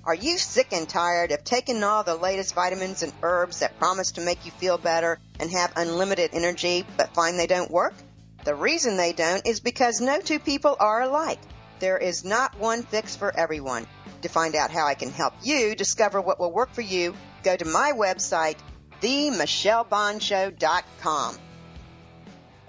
[0.02, 4.11] Are you sick and tired of taking all the latest vitamins and herbs that promise
[4.11, 7.94] to make you feel better and have unlimited energy but find they don't work?
[8.42, 11.38] The reason they don't is because no two people are alike.
[11.78, 13.87] There is not one fix for everyone.
[14.22, 17.57] To find out how I can help you discover what will work for you, go
[17.57, 18.57] to my website,
[19.02, 21.38] themichellebondshow.com.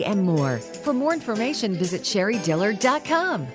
[0.00, 0.58] and more.
[0.58, 3.46] For more information, visit sherrydillard.com.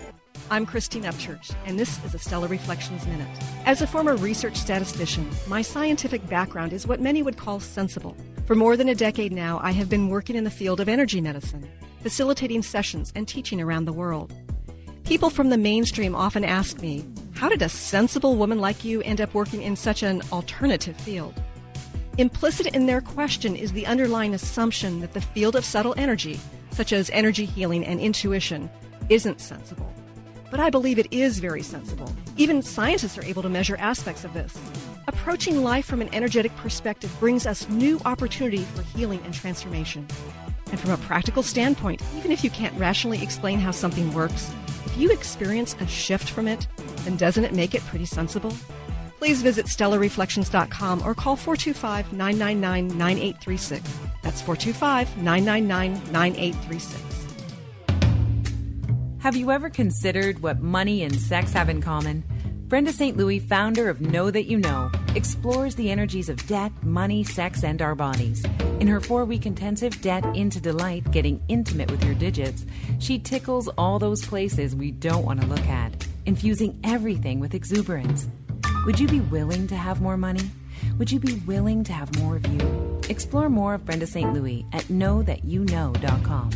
[0.49, 3.27] I'm Christine Upchurch, and this is a Stellar Reflections Minute.
[3.65, 8.15] As a former research statistician, my scientific background is what many would call sensible.
[8.45, 11.19] For more than a decade now, I have been working in the field of energy
[11.19, 11.69] medicine,
[12.01, 14.33] facilitating sessions and teaching around the world.
[15.03, 19.19] People from the mainstream often ask me, How did a sensible woman like you end
[19.19, 21.33] up working in such an alternative field?
[22.17, 26.39] Implicit in their question is the underlying assumption that the field of subtle energy,
[26.71, 28.71] such as energy healing and intuition,
[29.09, 29.93] isn't sensible.
[30.49, 32.11] But I believe it is very sensible.
[32.35, 34.57] Even scientists are able to measure aspects of this.
[35.07, 40.07] Approaching life from an energetic perspective brings us new opportunity for healing and transformation.
[40.71, 44.51] And from a practical standpoint, even if you can't rationally explain how something works,
[44.85, 46.67] if you experience a shift from it,
[47.03, 48.53] then doesn't it make it pretty sensible?
[49.19, 53.99] Please visit stellarreflections.com or call 425 999 9836.
[54.21, 57.07] That's 425 999 9836.
[59.19, 62.23] Have you ever considered what money and sex have in common?
[62.67, 63.15] Brenda St.
[63.15, 67.81] Louis, founder of Know That You Know, explores the energies of debt, money, sex, and
[67.81, 68.45] our bodies.
[68.79, 72.65] In her four week intensive Debt into Delight, Getting Intimate with Your Digits,
[72.99, 78.27] she tickles all those places we don't want to look at, infusing everything with exuberance.
[78.87, 80.49] Would you be willing to have more money?
[80.97, 83.01] Would you be willing to have more of you?
[83.09, 84.33] Explore more of Brenda St.
[84.33, 86.51] Louis at knowthatyouknow.com.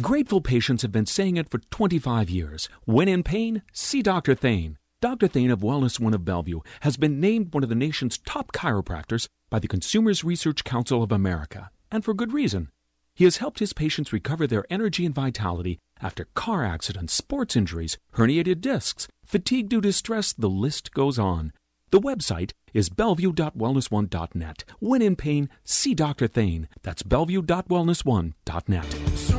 [0.00, 2.70] Grateful patients have been saying it for 25 years.
[2.86, 4.34] When in pain, see Dr.
[4.34, 4.78] Thane.
[5.02, 5.28] Dr.
[5.28, 9.26] Thane of Wellness One of Bellevue has been named one of the nation's top chiropractors
[9.50, 12.70] by the Consumers Research Council of America, and for good reason.
[13.14, 17.98] He has helped his patients recover their energy and vitality after car accidents, sports injuries,
[18.16, 21.52] herniated discs, fatigue due to stress, the list goes on.
[21.90, 24.64] The website is bellevue.wellness1.net.
[24.80, 26.26] When in pain, see Dr.
[26.26, 26.68] Thane.
[26.82, 28.92] That's bellevue.wellness1.net.
[29.16, 29.38] So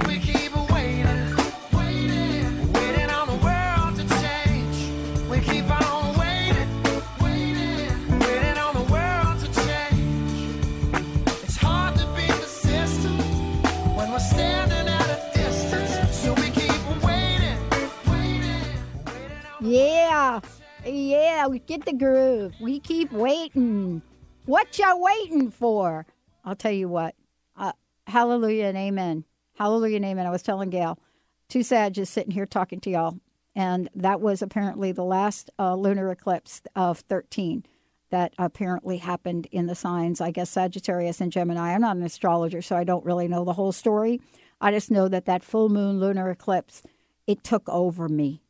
[21.49, 22.53] Get the groove.
[22.59, 24.01] We keep waiting.
[24.45, 26.05] What you waiting for?
[26.43, 27.15] I'll tell you what.
[27.55, 27.73] Uh,
[28.07, 29.25] hallelujah and amen.
[29.57, 30.25] Hallelujah and amen.
[30.25, 30.99] I was telling Gail,
[31.47, 33.19] too sad just sitting here talking to y'all.
[33.55, 37.63] And that was apparently the last uh, lunar eclipse of 13
[38.09, 41.73] that apparently happened in the signs, I guess, Sagittarius and Gemini.
[41.73, 44.19] I'm not an astrologer, so I don't really know the whole story.
[44.59, 46.83] I just know that that full moon lunar eclipse,
[47.27, 48.41] it took over me.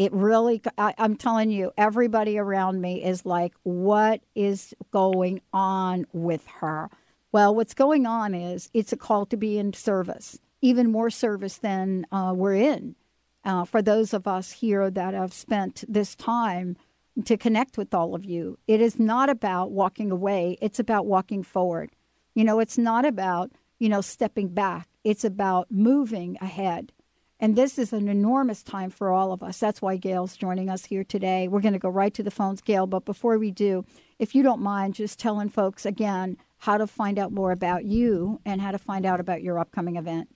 [0.00, 6.06] It really, I, I'm telling you, everybody around me is like, what is going on
[6.14, 6.88] with her?
[7.32, 11.58] Well, what's going on is it's a call to be in service, even more service
[11.58, 12.94] than uh, we're in.
[13.44, 16.78] Uh, for those of us here that have spent this time
[17.26, 21.42] to connect with all of you, it is not about walking away, it's about walking
[21.42, 21.90] forward.
[22.34, 26.90] You know, it's not about, you know, stepping back, it's about moving ahead.
[27.42, 29.56] And this is an enormous time for all of us.
[29.56, 31.48] That's why Gail's joining us here today.
[31.48, 32.86] We're going to go right to the phones, Gail.
[32.86, 33.86] But before we do,
[34.18, 38.40] if you don't mind just telling folks again how to find out more about you
[38.44, 40.28] and how to find out about your upcoming event.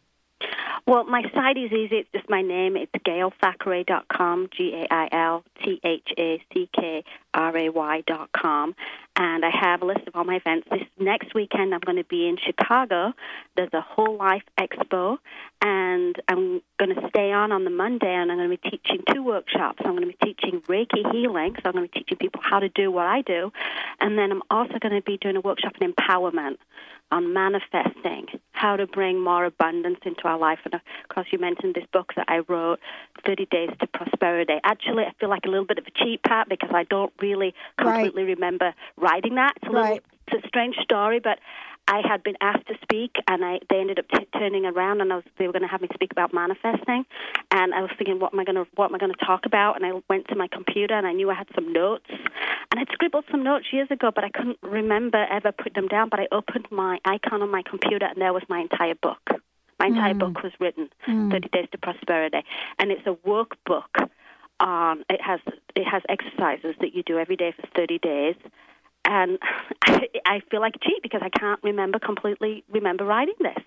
[0.86, 1.96] Well, my site is easy.
[1.96, 2.76] It's just my name.
[2.76, 8.74] It's gailthackray.com, G A I L T H A C K R A Y.com.
[9.16, 10.66] And I have a list of all my events.
[10.70, 13.12] This next weekend, I'm going to be in Chicago.
[13.56, 15.18] There's a Whole Life Expo.
[15.62, 19.02] And I'm going to stay on on the Monday, and I'm going to be teaching
[19.12, 19.80] two workshops.
[19.84, 22.58] I'm going to be teaching Reiki healing, so I'm going to be teaching people how
[22.58, 23.52] to do what I do.
[24.00, 26.56] And then I'm also going to be doing a workshop on empowerment
[27.14, 30.58] on manifesting, how to bring more abundance into our life.
[30.64, 32.80] And of course, you mentioned this book that I wrote,
[33.24, 34.54] 30 Days to Prosperity.
[34.64, 37.54] Actually, I feel like a little bit of a cheat part because I don't really
[37.78, 39.52] completely remember writing that.
[39.62, 41.38] It's a, little, it's a strange story, but
[41.86, 45.12] I had been asked to speak, and I they ended up t- turning around, and
[45.12, 47.04] I was, they were going to have me speak about manifesting,
[47.50, 49.44] and I was thinking, what am I going to what am I going to talk
[49.44, 49.76] about?
[49.76, 52.88] And I went to my computer, and I knew I had some notes, and I'd
[52.92, 56.08] scribbled some notes years ago, but I couldn't remember ever putting them down.
[56.08, 59.20] But I opened my icon on my computer, and there was my entire book.
[59.78, 60.18] My entire Mm.
[60.20, 61.30] book was written, Mm.
[61.32, 62.42] 30 Days to Prosperity,
[62.78, 64.08] and it's a workbook.
[64.60, 65.40] On it has
[65.74, 68.36] it has exercises that you do every day for 30 days,
[69.04, 69.38] and
[69.82, 73.62] I, I feel like a cheat because I can't remember completely remember writing this.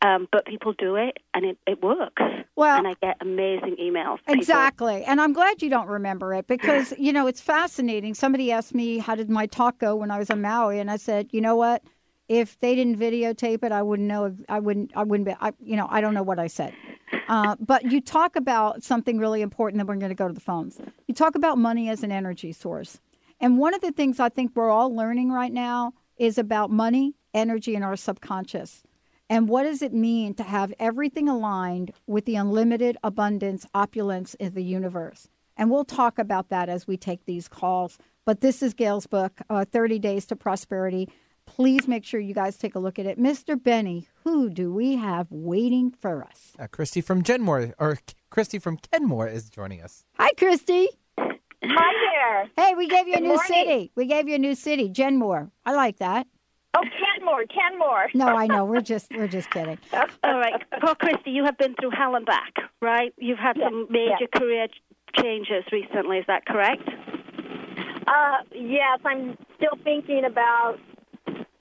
[0.00, 2.22] Um, but people do it, and it, it works.
[2.54, 4.18] Well, and I get amazing emails.
[4.18, 5.02] People- Exactly.
[5.04, 8.14] And I'm glad you don't remember it because, you know, it's fascinating.
[8.14, 10.78] Somebody asked me, how did my talk go when I was on Maui?
[10.78, 11.82] And I said, you know what?
[12.28, 14.36] If they didn't videotape it, I wouldn't know.
[14.48, 16.74] I wouldn't, I wouldn't be, I, you know, I don't know what I said.
[17.28, 20.40] Uh, but you talk about something really important, and we're going to go to the
[20.40, 20.78] phones.
[21.06, 23.00] You talk about money as an energy source.
[23.40, 27.14] And one of the things I think we're all learning right now is about money,
[27.32, 28.82] energy, and our subconscious.
[29.30, 34.54] And what does it mean to have everything aligned with the unlimited abundance, opulence in
[34.54, 35.28] the universe?
[35.56, 37.98] And we'll talk about that as we take these calls.
[38.24, 41.08] But this is Gail's book, uh, 30 Days to Prosperity.
[41.46, 43.18] Please make sure you guys take a look at it.
[43.18, 43.60] Mr.
[43.60, 46.52] Benny, who do we have waiting for us?
[46.58, 47.98] Uh, Christy from Genmore, or
[48.30, 50.04] Christy from Kenmore is joining us.
[50.14, 50.88] Hi, Christy.
[51.62, 52.50] Hi there.
[52.56, 53.46] Hey, we gave you a new morning.
[53.46, 53.92] city.
[53.96, 55.50] We gave you a new city, Genmore.
[55.66, 56.26] I like that.
[56.74, 58.08] Oh, Kenmore, Kenmore.
[58.14, 58.64] No, I know.
[58.64, 59.78] We're just we're just kidding.
[59.92, 63.12] All right, Paul Christie, you have been through hell and back, right?
[63.16, 64.68] You've had some major career
[65.16, 66.18] changes recently.
[66.18, 66.88] Is that correct?
[68.06, 70.78] Uh, yes, I'm still thinking about.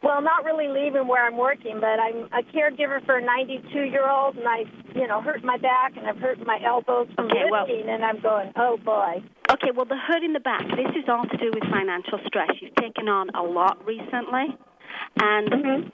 [0.03, 4.07] Well, not really leaving where I'm working, but I'm a caregiver for a 92 year
[4.10, 4.63] old, and I,
[4.97, 8.03] you know, hurt my back and I've hurt my elbows from Okay, well- lifting, and
[8.03, 9.21] I'm going, oh boy.
[9.51, 12.49] Okay, well, the hurt in the back, this is all to do with financial stress.
[12.62, 14.57] You've taken on a lot recently,
[15.21, 15.89] and Mm-hmm.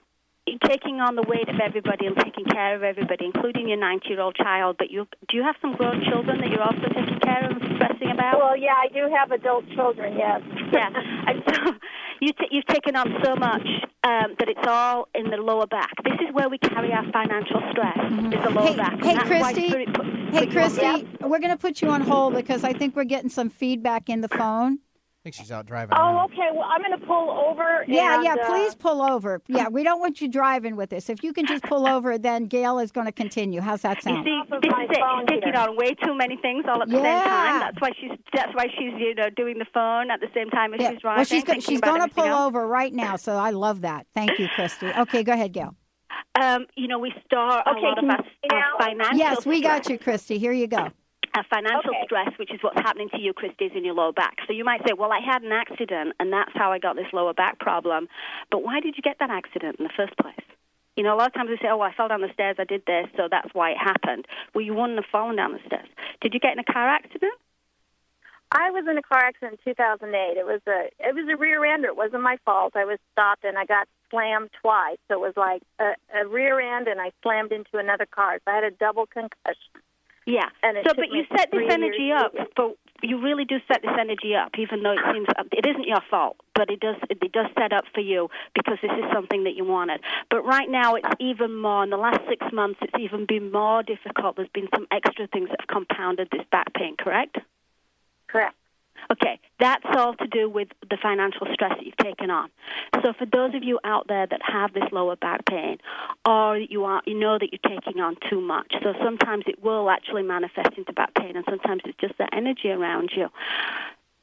[0.48, 4.08] You're taking on the weight of everybody and taking care of everybody, including your 90
[4.10, 4.76] year old child.
[4.78, 7.76] But you do you have some grown children that you're also taking care of and
[7.76, 8.38] stressing about?
[8.40, 10.42] Well, yeah, I do have adult children, yes.
[10.74, 10.90] yeah.
[11.28, 11.72] And so
[12.20, 13.66] you t- you've taken on so much
[14.04, 15.91] um, that it's all in the lower back.
[16.04, 17.98] This is where we carry our financial stress.
[18.34, 18.94] Is the lower back.
[18.94, 19.70] And Hey, that's why Christy.
[19.70, 22.64] Spirit put- Hey, put you on- Christy, we're going to put you on hold because
[22.64, 24.80] I think we're getting some feedback in the phone.
[25.24, 25.97] Think she's out driving.
[25.97, 26.49] Oh, okay.
[26.53, 27.86] Well, I'm going to pull over.
[27.88, 29.41] Yeah, and, yeah, uh, please pull over.
[29.47, 31.09] Yeah, we don't want you driving with us.
[31.09, 33.61] If you can just pull over, then Gail is going to continue.
[33.61, 34.28] How's that sound?
[34.28, 34.97] You see, this is it.
[34.97, 37.24] She's taking on way too many things all at the same Yeah.
[37.24, 37.59] time.
[37.61, 38.11] That's why she's.
[38.34, 40.91] That's why she's you know doing the phone at the same time as Yeah.
[40.91, 41.17] she's driving.
[41.19, 42.47] Well, she's go- she's going to pull else.
[42.47, 44.07] over right now, so I love that.
[44.13, 44.88] Thank you, Christy.
[44.88, 45.74] Okay, go ahead, Gail.
[46.39, 49.17] Um, you know, we store a Okay, lot of can our, you- financial.
[49.17, 49.89] Yes, we got stress.
[49.93, 50.38] you, Christy.
[50.38, 50.89] Here you go.
[51.36, 54.38] A financial stress, which is what's happening to you, Christy, is in your lower back.
[54.46, 57.12] So you might say, "Well, I had an accident, and that's how I got this
[57.12, 58.08] lower back problem."
[58.52, 60.46] But why did you get that accident in the first place?
[60.96, 62.58] You know, a lot of times we say, "Oh, I fell down the stairs.
[62.60, 65.62] I did this, so that's why it happened." Well, you wouldn't have fallen down the
[65.66, 65.90] stairs.
[66.22, 67.34] Did you get in a car accident?
[68.52, 70.38] I was in a car accident in 2008.
[70.38, 71.88] It was a it was a rear ender.
[71.88, 72.76] It wasn't my fault.
[72.76, 75.00] I was stopped and I got slammed twice.
[75.08, 78.40] So it was like a, a rear end and I slammed into another car.
[78.46, 79.82] So I had a double concussion.
[80.26, 80.49] Yeah.
[80.63, 84.51] So, but you set this energy up, but you really do set this energy up,
[84.57, 86.38] even though it seems uh, it isn't your fault.
[86.55, 89.65] But it does it does set up for you because this is something that you
[89.65, 90.01] wanted.
[90.30, 91.84] But right now, it's even more.
[91.84, 94.38] In the last six months, it's even been more difficult.
[94.38, 96.95] There's been some extra things that have compounded this back pain.
[96.97, 97.38] Correct?
[98.28, 98.55] Correct.
[99.12, 102.49] Okay, that's all to do with the financial stress that you've taken on.
[103.01, 105.78] So for those of you out there that have this lower back pain,
[106.26, 109.89] or you are you know that you're taking on too much, so sometimes it will
[109.89, 113.30] actually manifest into back pain, and sometimes it's just the energy around you.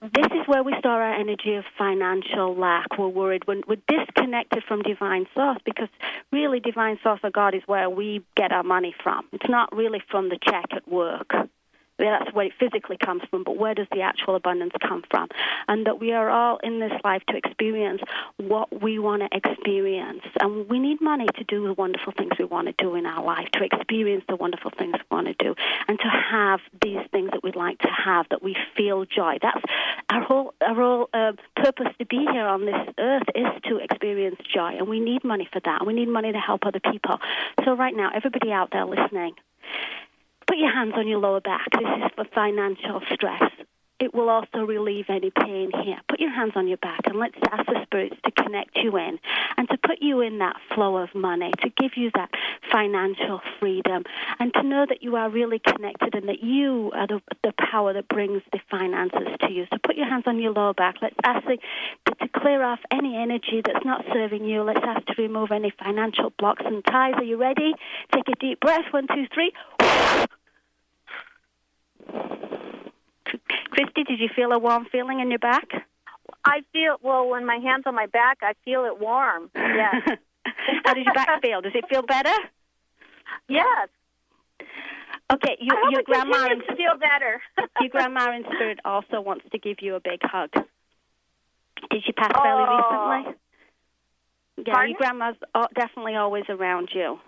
[0.02, 2.96] This is where we store our energy of financial lack.
[2.98, 3.42] We're worried.
[3.46, 5.88] We're, we're disconnected from divine source because
[6.32, 9.26] really divine source or God is where we get our money from.
[9.32, 11.30] It's not really from the check at work.
[12.08, 15.28] That's where it physically comes from, but where does the actual abundance come from?
[15.68, 18.02] And that we are all in this life to experience
[18.38, 20.22] what we want to experience.
[20.40, 23.24] And we need money to do the wonderful things we want to do in our
[23.24, 25.54] life, to experience the wonderful things we want to do,
[25.88, 29.38] and to have these things that we'd like to have, that we feel joy.
[29.42, 29.62] That's
[30.10, 34.40] our whole, our whole uh, purpose to be here on this earth is to experience
[34.52, 34.76] joy.
[34.78, 35.86] And we need money for that.
[35.86, 37.18] We need money to help other people.
[37.64, 39.34] So, right now, everybody out there listening,
[40.50, 41.64] Put your hands on your lower back.
[41.70, 43.52] This is for financial stress.
[44.00, 45.98] It will also relieve any pain here.
[46.08, 49.20] Put your hands on your back and let's ask the spirits to connect you in
[49.56, 52.30] and to put you in that flow of money, to give you that
[52.72, 54.02] financial freedom,
[54.40, 57.92] and to know that you are really connected and that you are the, the power
[57.92, 59.66] that brings the finances to you.
[59.70, 60.96] So put your hands on your lower back.
[61.00, 61.58] Let's ask the,
[62.16, 64.62] to, clear off any energy that's not serving you.
[64.62, 67.14] Let's ask to remove any financial blocks and ties.
[67.18, 67.72] Are you ready?
[68.12, 68.86] Take a deep breath.
[68.90, 69.52] One, two, three.
[73.70, 75.68] Christy, did you feel a warm feeling in your back?
[76.44, 78.38] I feel well when my hands on my back.
[78.42, 79.50] I feel it warm.
[79.54, 79.94] Yes.
[80.84, 81.60] How does your back feel?
[81.60, 82.34] Does it feel better?
[83.48, 83.88] Yes.
[85.32, 87.40] Okay, you, your grandma in to feel better.
[87.80, 90.50] your grandma in spirit also wants to give you a big hug.
[91.90, 93.10] Did she pass fairly Oh.
[93.22, 93.36] recently?
[94.66, 94.90] Yeah, Pardon?
[94.90, 95.36] your grandma's
[95.74, 97.18] definitely always around you.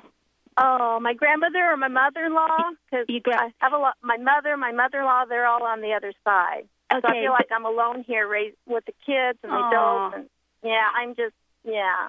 [0.57, 2.71] Oh, my grandmother or my mother-in-law?
[2.91, 3.07] Because
[3.39, 3.95] I have a lot.
[4.03, 6.65] My mother, my mother-in-law, they're all on the other side.
[6.93, 7.01] Okay.
[7.01, 9.69] so I feel like I'm alone here, raised with the kids and the Aw.
[9.71, 10.17] adults.
[10.17, 10.29] And
[10.63, 11.35] yeah, I'm just
[11.65, 12.09] yeah.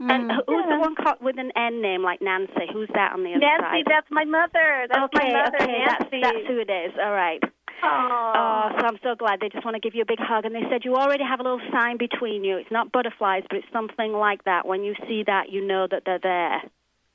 [0.00, 0.34] And Mm.
[0.34, 2.66] who- who's the one caught with an N name like Nancy?
[2.72, 3.72] Who's that on the other Nancy, side?
[3.72, 4.86] Nancy, that's my mother.
[4.88, 6.20] That's okay, my mother, okay, Nancy.
[6.22, 6.92] That's, that's who it is.
[6.98, 7.42] All right.
[7.82, 8.32] Oh.
[8.34, 9.40] Oh, so I'm so glad.
[9.40, 10.44] They just want to give you a big hug.
[10.46, 12.56] And they said you already have a little sign between you.
[12.56, 14.66] It's not butterflies, but it's something like that.
[14.66, 16.62] When you see that, you know that they're there.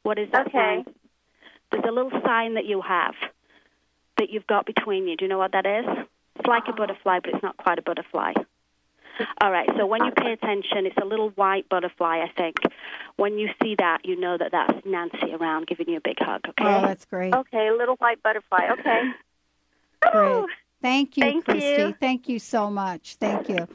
[0.05, 0.83] What is that Okay.
[0.85, 0.95] sign?
[1.71, 3.15] There's a little sign that you have
[4.17, 5.17] that you've got between you.
[5.17, 5.85] Do you know what that is?
[6.35, 6.77] It's like a uh-huh.
[6.77, 8.33] butterfly, but it's not quite a butterfly.
[9.41, 12.57] All right, so when you pay attention, it's a little white butterfly, I think.
[13.15, 16.41] When you see that, you know that that's Nancy around giving you a big hug,
[16.49, 16.65] okay?
[16.65, 17.33] Oh, that's great.
[17.33, 18.67] Okay, little white butterfly.
[18.79, 19.01] Okay.
[20.01, 20.45] Great.
[20.83, 21.65] Thank you, Thank Christy.
[21.65, 21.95] you.
[21.99, 23.15] Thank you so much.
[23.15, 23.67] Thank you.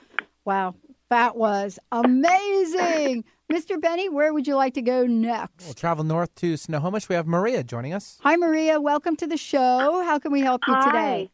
[0.44, 0.76] Wow,
[1.10, 3.24] that was amazing.
[3.52, 3.80] Mr.
[3.80, 5.64] Benny, where would you like to go next?
[5.64, 7.08] We'll travel north to Snohomish.
[7.08, 8.18] We have Maria joining us.
[8.22, 8.80] Hi, Maria.
[8.80, 10.02] Welcome to the show.
[10.04, 11.30] How can we help you today?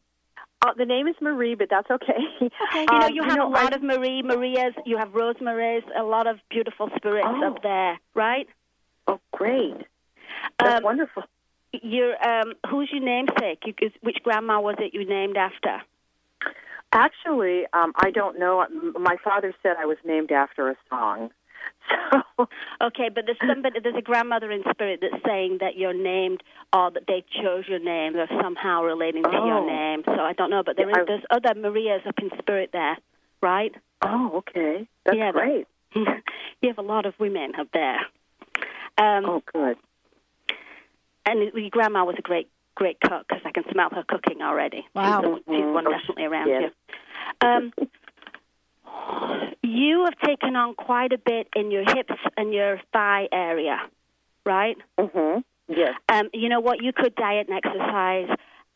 [0.65, 2.17] Uh, the name is Marie, but that's okay.
[2.73, 4.73] You know, Um, you have a lot of Marie Marias.
[4.85, 5.83] You have Rosemaries.
[5.95, 8.47] A lot of beautiful spirits up there, right?
[9.07, 9.75] Oh, great!
[10.59, 11.23] That's um, wonderful.
[11.71, 13.61] Your um, who's your namesake?
[13.65, 15.81] You, which grandma was it you named after?
[16.93, 18.65] Actually, um, I don't know.
[18.99, 21.29] My father said I was named after a song.
[22.37, 22.47] So
[22.81, 26.91] Okay, but there's somebody, there's a grandmother in spirit that's saying that you're named, or
[26.91, 28.13] that they chose your name.
[28.13, 29.65] They're somehow relating to your Oh.
[29.67, 30.03] name.
[30.05, 32.97] So I don't know, but there is, there's other Marias up in spirit there,
[33.41, 33.73] right?
[34.01, 34.87] Oh, okay.
[35.05, 35.67] That's yeah, great.
[35.95, 36.05] you
[36.69, 37.99] have a lot of women up there.
[38.97, 39.77] Um, oh, good.
[41.25, 44.85] And your grandma was a great, great cook because I can smell her cooking already.
[44.95, 45.21] Wow.
[45.21, 45.91] She's, the- she's one Mhm.
[45.91, 46.71] definitely around Yes.
[47.41, 47.47] you.
[47.49, 47.73] Um,
[49.63, 53.79] You have taken on quite a bit in your hips and your thigh area,
[54.45, 54.77] right?
[54.97, 55.39] Mm-hmm.
[55.67, 55.93] Yes.
[56.09, 56.81] Um, you know what?
[56.81, 58.29] You could diet and exercise.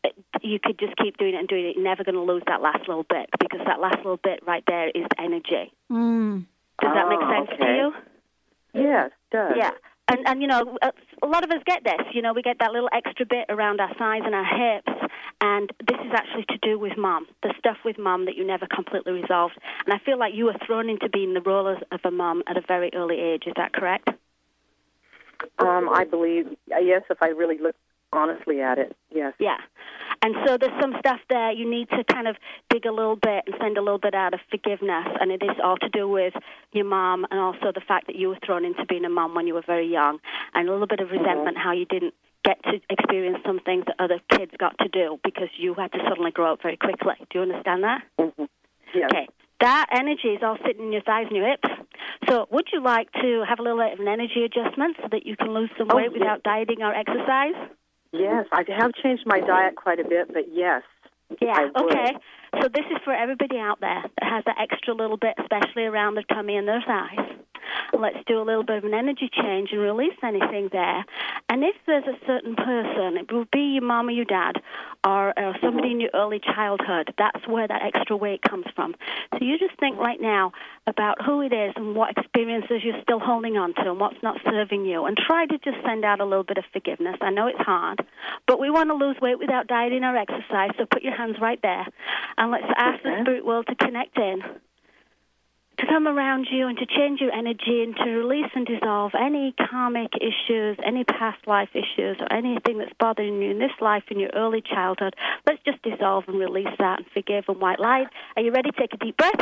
[0.04, 0.08] uh,
[0.42, 1.76] You could just keep doing it and doing it.
[1.76, 4.64] You're never going to lose that last little bit because that last little bit right
[4.66, 5.72] there is energy.
[5.90, 6.44] Mm.
[6.80, 7.94] Does that make Ah, sense to you?
[8.74, 9.52] Yes, it does.
[9.56, 9.70] Yeah.
[10.08, 10.76] And, and you know,
[11.22, 12.00] a lot of us get this.
[12.12, 15.70] You know, we get that little extra bit around our thighs and our hips, and
[15.88, 19.12] this is actually to do with mom, the stuff with mom that you never completely
[19.12, 19.54] resolved.
[19.86, 22.42] And I feel like you were thrown into being the role of of a mom
[22.46, 23.44] at a very early age.
[23.46, 24.08] Is that correct?
[25.58, 27.76] Um, I believe, yes, if I really look
[28.12, 29.34] honestly at it, yes.
[29.38, 29.56] Yeah.
[30.22, 32.36] And so there's some stuff there you need to kind of
[32.70, 35.06] dig a little bit and send a little bit out of forgiveness.
[35.20, 36.34] And it is all to do with
[36.72, 39.46] your mom and also the fact that you were thrown into being a mom when
[39.46, 40.18] you were very young
[40.54, 42.14] and a little bit of resentment how you didn't
[42.44, 45.98] get to experience some things that other kids got to do because you had to
[46.08, 47.14] suddenly grow up very quickly.
[47.30, 48.02] Do you understand that?
[48.20, 48.44] Mm-hmm.
[48.94, 49.10] Yes.
[49.12, 49.28] Okay.
[49.60, 51.68] That energy is all sitting in your thighs and your hips.
[52.28, 55.24] So, would you like to have a little bit of an energy adjustment so that
[55.24, 56.18] you can lose some Oh, weight yes.
[56.18, 57.54] without dieting or exercise?
[58.12, 60.82] Yes, I have changed my diet quite a bit, but yes.
[61.40, 61.68] Yeah.
[61.76, 62.12] Okay.
[62.60, 66.14] So this is for everybody out there that has that extra little bit, especially around
[66.14, 67.36] their tummy and their thighs.
[67.92, 71.04] Let's do a little bit of an energy change and release anything there.
[71.48, 74.56] And if there's a certain person, it will be your mom or your dad,
[75.06, 77.14] or, or somebody in your early childhood.
[77.18, 78.94] That's where that extra weight comes from.
[79.32, 80.52] So you just think right now
[80.86, 84.38] about who it is and what experiences you're still holding on to and what's not
[84.44, 87.16] serving you, and try to just send out a little bit of forgiveness.
[87.20, 88.04] I know it's hard,
[88.46, 90.70] but we want to lose weight without dieting or exercise.
[90.78, 91.86] So put your hands right there,
[92.42, 94.40] and let's ask the spirit world to connect in
[95.78, 99.54] to come around you and to change your energy and to release and dissolve any
[99.70, 104.20] karmic issues, any past life issues, or anything that's bothering you in this life in
[104.20, 105.16] your early childhood.
[105.46, 108.06] Let's just dissolve and release that and forgive and white light.
[108.36, 108.70] Are you ready?
[108.78, 109.40] Take a deep breath.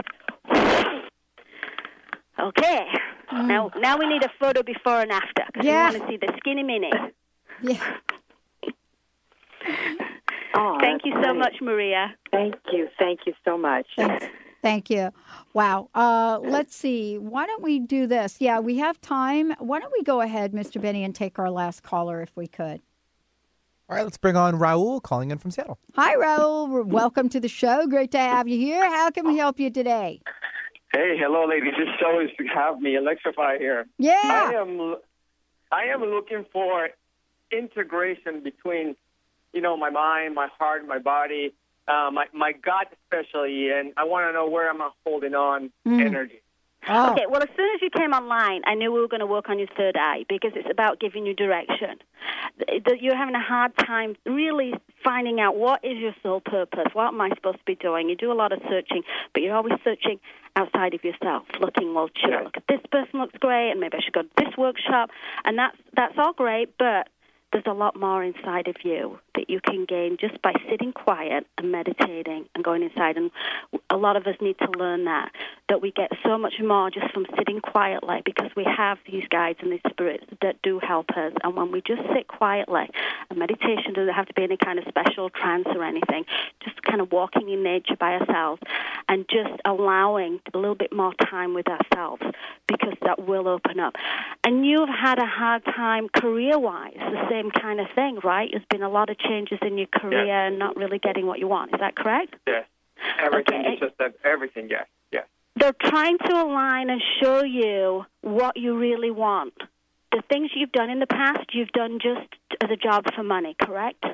[2.39, 2.87] Okay.
[3.33, 3.47] Mm.
[3.47, 5.91] Now, now we need a photo before and after because Yeah.
[5.91, 6.91] we want to see the skinny mini.
[7.63, 7.97] Yeah.
[10.55, 11.37] Oh, Thank you so great.
[11.39, 12.15] much, Maria.
[12.31, 12.89] Thank you.
[12.99, 13.87] Thank you so much.
[14.63, 15.11] Thank you.
[15.55, 15.89] Wow.
[15.95, 17.17] Uh, let's see.
[17.19, 18.37] Why don't we do this?
[18.41, 19.55] Yeah, we have time.
[19.59, 20.81] Why don't we go ahead, Mr.
[20.81, 22.81] Benny, and take our last caller if we could?
[23.89, 25.79] All right, let's bring on Raul calling in from Seattle.
[25.97, 26.85] Hi, Raul.
[26.85, 27.87] Welcome to the show.
[27.87, 28.85] Great to have you here.
[28.85, 30.21] How can we help you today?
[30.93, 31.75] Hey, hello, ladies.
[31.79, 33.87] It's always to have me, Electrify here.
[33.99, 34.21] Yeah.
[34.23, 34.97] I am,
[35.73, 36.91] I am looking for
[37.51, 38.95] integration between,
[39.53, 41.53] you know, my mind, my heart, my body,
[41.89, 46.01] uh, my my gut especially, and I want to know where I'm holding on Mm.
[46.07, 46.41] energy.
[46.89, 47.13] Oh.
[47.13, 49.51] Okay, well, as soon as you came online, I knew we were going to work
[49.51, 51.99] on your third eye because it's about giving you direction.
[52.67, 54.73] Th- th- You're having a hard time really
[55.05, 56.87] finding out what is your soul purpose.
[56.95, 58.09] What am I supposed to be doing?
[58.09, 59.03] You do a lot of searching,
[59.35, 60.21] but you're always searching
[60.57, 63.99] outside of yourself, looking, well, should I look at this person looks great, and maybe
[63.99, 65.11] I should go to this workshop,
[65.45, 67.09] and that's that's all great, but
[67.53, 71.47] there's a lot more inside of you that you can gain just by sitting quiet
[71.59, 73.17] and meditating and going inside.
[73.17, 73.31] And
[73.89, 75.33] a lot of us need to learn that,
[75.69, 79.59] that we get so much more just from sitting quietly because we have these guides
[79.63, 81.33] and these spirits that do help us.
[81.43, 82.89] And when we just sit quietly,
[83.31, 86.25] and meditation doesn't have to be any kind of special trance or anything,
[86.63, 88.63] just kind of walking in nature by ourselves
[89.09, 92.23] and just allowing a little bit more time with ourselves
[92.67, 93.95] because that will open up.
[94.45, 98.51] And you've had a hard time career wise, the same kind of thing, right?
[98.53, 101.49] There's been a lot of changes in your career and not really getting what you
[101.49, 101.73] want.
[101.73, 102.35] Is that correct?
[102.47, 102.67] Yes.
[103.19, 103.75] Everything Okay.
[103.75, 104.15] is just.
[104.25, 104.69] Everything.
[104.69, 104.87] Yes.
[105.11, 105.25] Yes.
[105.57, 109.55] They're trying to align and show you what you really want.
[110.13, 112.29] The things you've done in the past, you've done just
[112.61, 114.05] as a job for money, correct?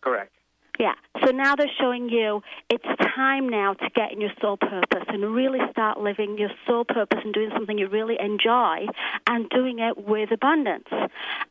[0.00, 0.32] Correct.
[0.78, 0.94] Yeah.
[1.24, 2.84] So now they're showing you it's
[3.16, 7.18] time now to get in your soul purpose and really start living your soul purpose
[7.24, 8.86] and doing something you really enjoy
[9.26, 10.86] and doing it with abundance.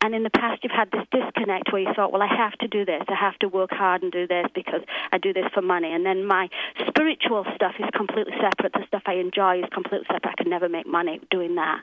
[0.02, 2.68] And in the past, you've had this disconnect where you thought, well, I have to
[2.70, 3.04] do this.
[3.10, 5.92] I have to work hard and do this because I do this for money.
[5.94, 6.48] And then my
[6.88, 8.72] spiritual stuff is completely separate.
[8.72, 10.36] The stuff I enjoy is completely separate.
[10.40, 11.82] I can never make money doing that.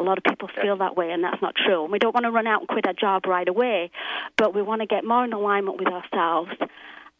[0.00, 1.82] A lot of people feel that way, and that's not true.
[1.82, 3.90] And we don't want to run out and quit our job right away,
[4.36, 6.50] but we want to get more in alignment with ourselves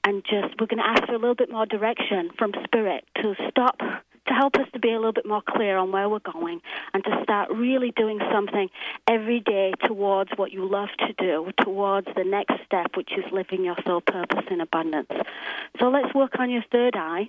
[0.03, 3.35] and just, we're going to ask for a little bit more direction from Spirit to
[3.51, 6.62] stop, to help us to be a little bit more clear on where we're going
[6.95, 8.70] and to start really doing something
[9.07, 13.62] every day towards what you love to do, towards the next step, which is living
[13.62, 15.11] your soul purpose in abundance.
[15.78, 17.26] So let's work on your third eye.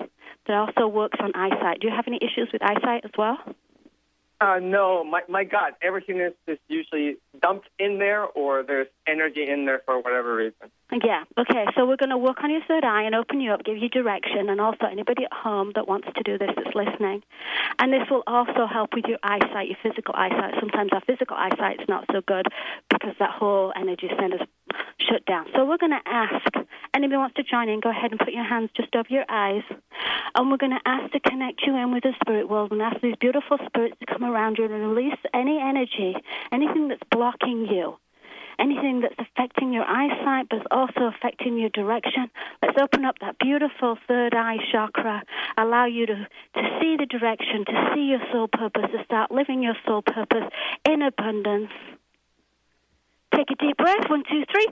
[0.48, 1.82] That also works on eyesight.
[1.82, 3.38] Do you have any issues with eyesight as well?
[4.42, 9.48] Uh, no, my my God, Everything is just usually dumped in there, or there's energy
[9.48, 10.72] in there for whatever reason.
[10.92, 11.24] Yeah.
[11.38, 11.66] Okay.
[11.76, 13.88] So we're going to work on your third eye and open you up, give you
[13.88, 17.24] direction, and also anybody at home that wants to do this that's listening.
[17.80, 20.56] And this will also help with your eyesight, your physical eyesight.
[20.60, 22.46] Sometimes our physical eyesight's not so good
[22.90, 24.42] because that whole energy center's
[25.00, 25.48] shut down.
[25.56, 26.52] So we're going to ask
[26.94, 27.80] anybody wants to join in.
[27.80, 29.64] Go ahead and put your hands just over your eyes,
[30.36, 33.00] and we're going to ask to connect you in with the spirit world and ask
[33.02, 36.16] these beautiful spirits to come around you and release any energy,
[36.52, 37.98] anything that's blocking you
[38.62, 42.30] anything that's affecting your eyesight but also affecting your direction.
[42.62, 45.24] Let's open up that beautiful third eye chakra,
[45.58, 49.64] allow you to, to see the direction, to see your soul purpose, to start living
[49.64, 50.46] your soul purpose
[50.88, 51.72] in abundance.
[53.36, 54.10] Take a deep breath.
[54.10, 54.68] One, two, three.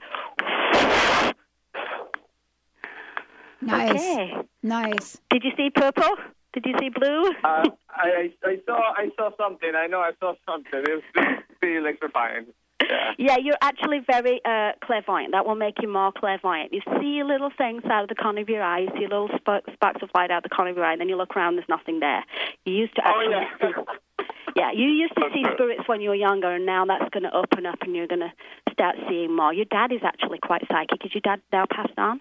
[3.62, 3.90] Nice.
[3.90, 4.34] Okay.
[4.62, 5.20] Nice.
[5.30, 6.16] Did you see purple?
[6.52, 7.30] Did you see blue?
[7.44, 9.72] Uh, I, I I saw I saw something.
[9.74, 10.72] I know I saw something.
[10.72, 12.46] It was pretty electrifying.
[12.88, 13.12] Yeah.
[13.18, 15.32] Yeah, you're actually very uh, clairvoyant.
[15.32, 16.72] That will make you more clairvoyant.
[16.72, 18.80] You see little things out of the corner of your eye.
[18.80, 21.00] You see little spark, sparks of light out of the corner of your eye, and
[21.00, 21.56] then you look around.
[21.56, 22.24] There's nothing there.
[22.64, 23.82] You used to Oh, actually see.
[24.56, 27.34] Yeah, you used to see spirits when you were younger, and now that's going to
[27.34, 28.32] open up, and you're going to
[28.72, 29.54] start seeing more.
[29.54, 31.04] Your dad is actually quite psychic.
[31.06, 32.20] Is your dad now passed on?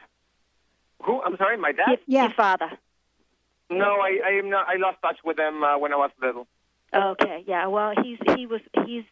[1.04, 1.22] Who?
[1.24, 1.98] I'm sorry, my dad.
[2.06, 2.70] Your, your father.
[3.72, 4.68] No, I I am not.
[4.68, 6.46] I lost touch with him uh, when I was little.
[6.94, 7.66] Okay, yeah.
[7.68, 9.04] Well, he's he was he's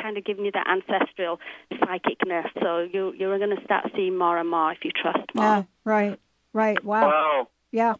[0.00, 1.40] kind of giving you that ancestral
[1.72, 5.44] psychicness, so you you're going to start seeing more and more if you trust more.
[5.44, 5.62] Yeah.
[5.84, 6.20] Right.
[6.52, 6.82] Right.
[6.84, 7.08] Wow.
[7.08, 7.48] Wow.
[7.72, 7.94] Yeah.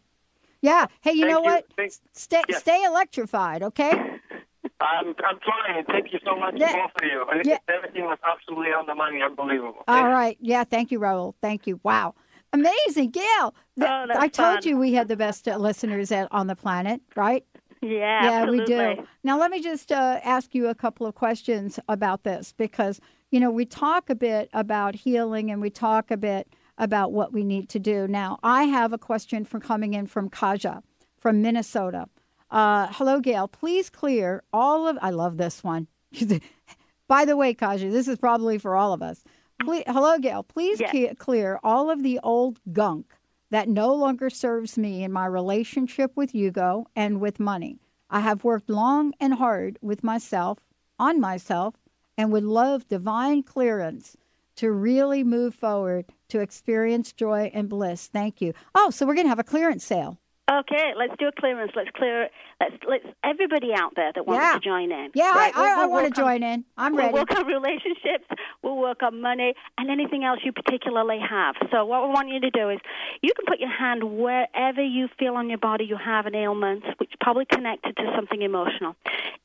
[0.61, 0.87] Yeah.
[1.01, 1.45] Hey, you Thank know you.
[1.45, 1.65] what?
[1.75, 2.59] Thank- Stay Yes.
[2.61, 3.91] stay electrified, okay?
[4.79, 5.83] I'm I'm trying.
[5.85, 6.73] Thank you so much, Yeah.
[6.73, 7.25] both of you.
[7.31, 7.57] And Yeah.
[7.69, 9.21] Everything was absolutely on the money.
[9.21, 9.83] Unbelievable.
[9.87, 10.37] All right.
[10.41, 10.63] Yeah.
[10.63, 11.33] Thank you, Raul.
[11.41, 11.79] Thank you.
[11.83, 12.13] Wow.
[12.53, 13.53] Amazing, Gail.
[13.77, 14.59] Th- Oh, I told fun.
[14.63, 17.43] you we had the best uh, listeners at, on the planet, right?
[17.81, 19.05] Yeah, yeah, we do.
[19.23, 22.99] Now, let me just uh, ask you a couple of questions about this because,
[23.29, 26.47] you know, we talk a bit about healing and we talk a bit
[26.79, 28.07] about what we need to do.
[28.07, 30.81] Now, I have a question from coming in from Kaja
[31.19, 32.07] from Minnesota.
[32.49, 33.47] Uh, hello, Gail.
[33.47, 34.97] Please clear all of.
[35.01, 35.87] I love this one.
[37.07, 39.23] By the way, Kaja, this is probably for all of us.
[39.61, 40.43] Please, hello, Gail.
[40.43, 41.15] Please Yes.
[41.19, 43.13] clear all of the old gunk
[43.49, 47.79] that no longer serves me in my relationship with Hugo and with money.
[48.09, 50.59] I have worked long and hard with myself,
[50.99, 51.75] on myself,
[52.17, 54.17] and would love divine clearance
[54.55, 58.07] to really move forward to experience joy and bliss.
[58.07, 58.53] Thank you.
[58.73, 60.17] Oh, so we're going to have a clearance sale.
[60.49, 61.73] Okay, let's do a clearance.
[61.75, 62.29] Let's clear.
[62.61, 64.53] Let's let's everybody out there that wants Yeah.
[64.53, 65.11] to join in.
[65.13, 66.63] Yeah, Right, I, we'll- I, I we'll want to join in.
[66.77, 67.11] I'm ready.
[67.11, 68.23] we'll work on relationships.
[68.63, 71.55] We'll work on money and anything else you particularly have.
[71.69, 72.79] So what we want you to do is
[73.21, 76.85] you can put your hand wherever you feel on your body you have an ailment,
[76.97, 78.95] which is probably connected to something emotional.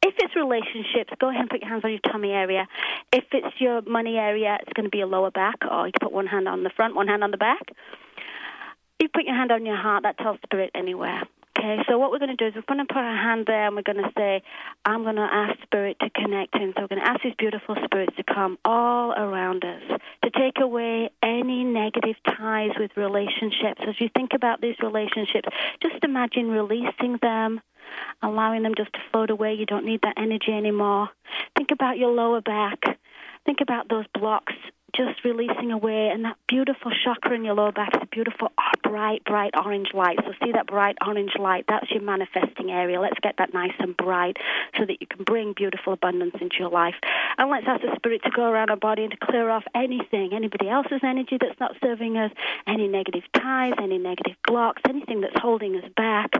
[0.04, 2.68] If it's relationships, go ahead and put your hands on your tummy area.
[3.12, 6.06] If it's your money area, it's going to be your lower back, or you can
[6.08, 7.62] put one hand on the front, one hand on the back.
[9.02, 11.24] You put your hand on your heart, that tells spirit anywhere.
[11.58, 13.66] Okay, so what we're going to do is we're going to put our hand there
[13.66, 14.44] and we're going to say,
[14.84, 16.72] I'm going to ask spirit to connect in.
[16.76, 19.82] So we're going to ask these beautiful spirits to come all around us,
[20.22, 23.82] to take away any negative ties with relationships.
[23.88, 25.48] As you think about these relationships,
[25.82, 27.60] just imagine releasing them,
[28.22, 29.54] allowing them just to float away.
[29.54, 31.08] You don't need that energy anymore.
[31.56, 32.78] Think about your lower back.
[33.44, 34.54] Think about those blocks
[34.94, 38.72] just releasing away, and that beautiful chakra in your lower back is a beautiful, oh,
[38.82, 40.18] bright, bright orange light.
[40.24, 41.64] So see that bright orange light?
[41.66, 43.00] That's your manifesting area.
[43.00, 44.36] Let's get that nice and bright
[44.76, 46.94] so that you can bring beautiful abundance into your life.
[47.38, 50.34] And let's ask the spirit to go around our body and to clear off anything,
[50.34, 52.30] anybody else's energy that's not serving us,
[52.66, 56.32] any negative ties, any negative blocks, anything that's holding us back.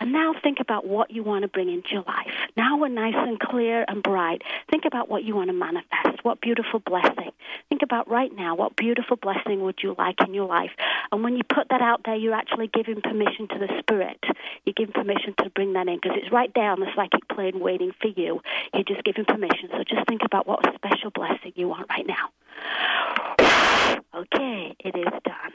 [0.00, 2.32] And now think about what you want to bring into your life.
[2.56, 4.42] Now we're nice and clear and bright.
[4.70, 6.24] Think about what you want to manifest.
[6.24, 7.30] What beautiful blessing.
[7.68, 10.70] Think about right now what beautiful blessing would you like in your life.
[11.10, 14.18] And when you put that out there, you're actually giving permission to the spirit.
[14.64, 17.60] You're giving permission to bring that in because it's right there on the psychic plane
[17.60, 18.40] waiting for you.
[18.72, 19.68] You're just giving permission.
[19.70, 22.30] So just think about what special blessing you want right now.
[24.14, 25.52] Okay, it is done.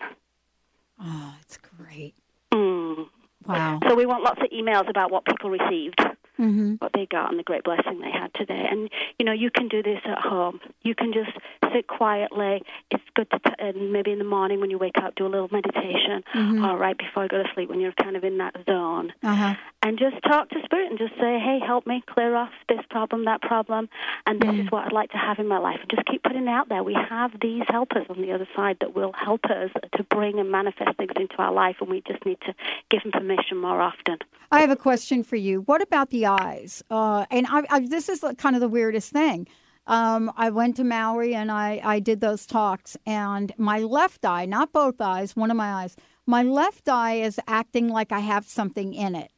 [1.00, 2.16] Oh, it's great.
[2.52, 3.08] Mm.
[3.46, 3.80] Wow.
[3.88, 6.00] So we want lots of emails about what people received,
[6.40, 6.76] Mm-hmm.
[6.76, 8.68] what they got, and the great blessing they had today.
[8.70, 10.60] And you know, you can do this at home.
[10.84, 11.32] You can just
[11.74, 12.62] sit quietly.
[12.92, 15.28] It's good to, t- and maybe in the morning when you wake up, do a
[15.28, 16.68] little meditation, Mhm.
[16.68, 19.14] or right before you go to sleep when you're kind of in that zone.
[19.24, 19.56] Uh-huh.
[19.84, 23.26] And just talk to spirit and just say, hey, help me clear off this problem,
[23.26, 23.90] that problem,
[24.26, 24.66] and this Mm.
[24.66, 25.80] is what I'd like to have in my life.
[25.82, 26.84] And just keep putting it out there.
[26.84, 30.52] We have these helpers on the other side that will help us to bring and
[30.52, 32.54] manifest things into our life, and we just need to
[32.90, 34.18] give them permission more often.
[34.52, 35.62] I have a question for you.
[35.62, 36.84] What about the eyes?
[36.92, 39.48] Uh, and I, I, this is kind of the weirdest thing.
[39.88, 44.46] Um, I went to Maui and I, I did those talks, and my left eye,
[44.46, 48.46] not both eyes, one of my eyes, my left eye is acting like I have
[48.46, 49.32] something in it.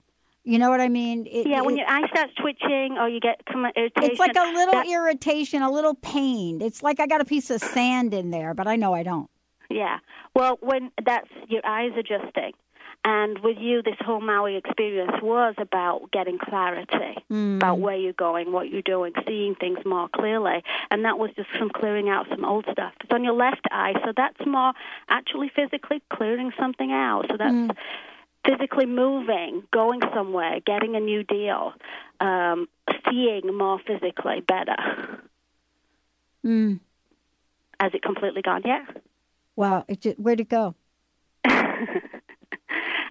[0.44, 1.28] You know what I mean?
[1.28, 3.92] It- yeah, when it- your eye starts twitching or you get irritation.
[4.12, 6.62] it's like a little that- irritation, a little pain.
[6.62, 9.30] It's like I got a piece of sand in there, but I know I don't.
[9.70, 10.00] Yeah.
[10.34, 12.54] Well, when that's your eyes adjusting.
[13.06, 17.58] And with you, this whole Maui experience was about getting clarity Mm.
[17.58, 20.64] about where you're going, what you're doing, seeing things more clearly.
[20.92, 22.94] And that was just from clearing out some old stuff.
[23.02, 24.74] It's on your left eye, so that's more
[25.08, 27.26] actually physically clearing something out.
[27.30, 27.78] So that's Mm.
[28.46, 31.74] physically moving, going somewhere, getting a new deal,
[32.20, 32.68] um,
[33.10, 35.22] seeing more physically better.
[36.46, 36.80] Mm.
[37.80, 38.84] Has it completely gone yet?
[39.56, 40.76] Wow, it just, where'd it go?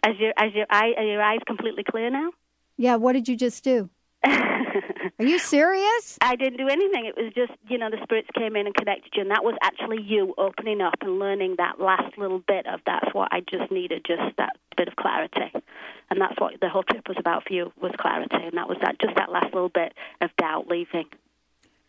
[0.09, 2.30] As your as your eye are your eyes completely clear now?
[2.78, 3.90] Yeah, what did you just do?
[4.24, 6.16] Are you serious?
[6.20, 7.06] I didn't do anything.
[7.06, 9.56] It was just, you know, the spirits came in and connected you, and that was
[9.62, 13.70] actually you opening up and learning that last little bit of that's what I just
[13.70, 15.52] needed, just that bit of clarity.
[16.11, 18.44] And that's what the whole trip was about for you, was clarity.
[18.44, 21.06] And that was that, just that last little bit of doubt leaving.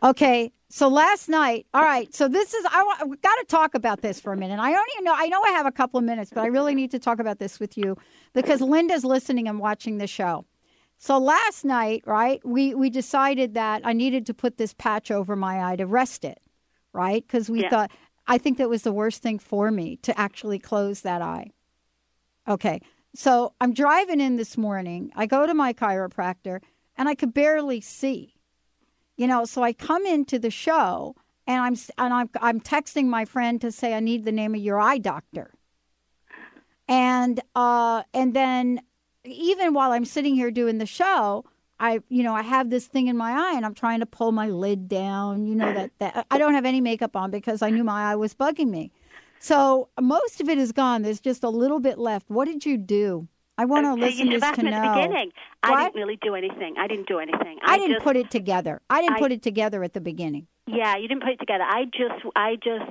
[0.03, 2.13] Okay, so last night, all right.
[2.13, 2.83] So this is I
[3.21, 4.59] got to talk about this for a minute.
[4.59, 5.13] I don't even know.
[5.15, 7.39] I know I have a couple of minutes, but I really need to talk about
[7.39, 7.97] this with you
[8.33, 10.45] because Linda's listening and watching the show.
[10.99, 15.35] So last night, right, we we decided that I needed to put this patch over
[15.35, 16.39] my eye to rest it,
[16.93, 17.25] right?
[17.25, 17.69] Because we Yeah.
[17.69, 17.91] thought
[18.27, 21.51] I think that was the worst thing for me to actually close that eye.
[22.47, 22.79] Okay,
[23.15, 25.11] so I'm driving in this morning.
[25.15, 26.61] I go to my chiropractor,
[26.95, 28.35] and I could barely see
[29.19, 31.15] you know so i come into the show
[31.45, 34.61] and i'm and i'm i'm texting my friend to say i need the name of
[34.61, 35.51] your eye doctor.
[36.87, 38.81] And uh and then
[39.25, 41.45] even while i'm sitting here doing the show
[41.79, 44.31] i you know i have this thing in my eye and i'm trying to pull
[44.31, 47.69] my lid down you know that, that i don't have any makeup on because i
[47.69, 48.91] knew my eye was bugging me.
[49.41, 51.01] So most of it is gone.
[51.01, 52.29] There's just a little bit left.
[52.29, 53.27] What did you do
[53.59, 55.31] i want our listeners to me at the know beginning.
[55.61, 56.75] I didn't really do anything.
[56.77, 57.59] I didn't do anything.
[57.61, 58.81] I didn't just, put it together.
[58.89, 60.47] I didn't I- put it together at the beginning.
[60.65, 61.65] Yeah, you didn't put it together.
[61.67, 62.89] I just, I just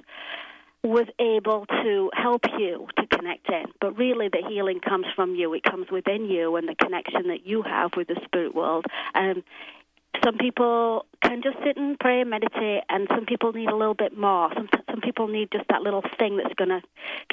[0.85, 3.65] was able to help you to connect in.
[3.81, 5.55] But really, the healing comes from you.
[5.55, 8.85] It comes within you and the connection that you have with the spirit world.
[9.15, 9.43] And
[10.25, 13.95] some people can just sit and pray and meditate, and some people need a little
[13.95, 14.51] bit more.
[14.55, 16.83] Some some people need just that little thing that's going to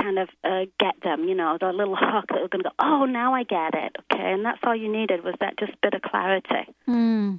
[0.01, 2.75] kind of uh, get them, you know, that little hook that are going to go,
[2.79, 3.95] oh, now I get it.
[4.11, 6.73] Okay, and that's all you needed was that just bit of clarity.
[6.85, 7.35] Hmm.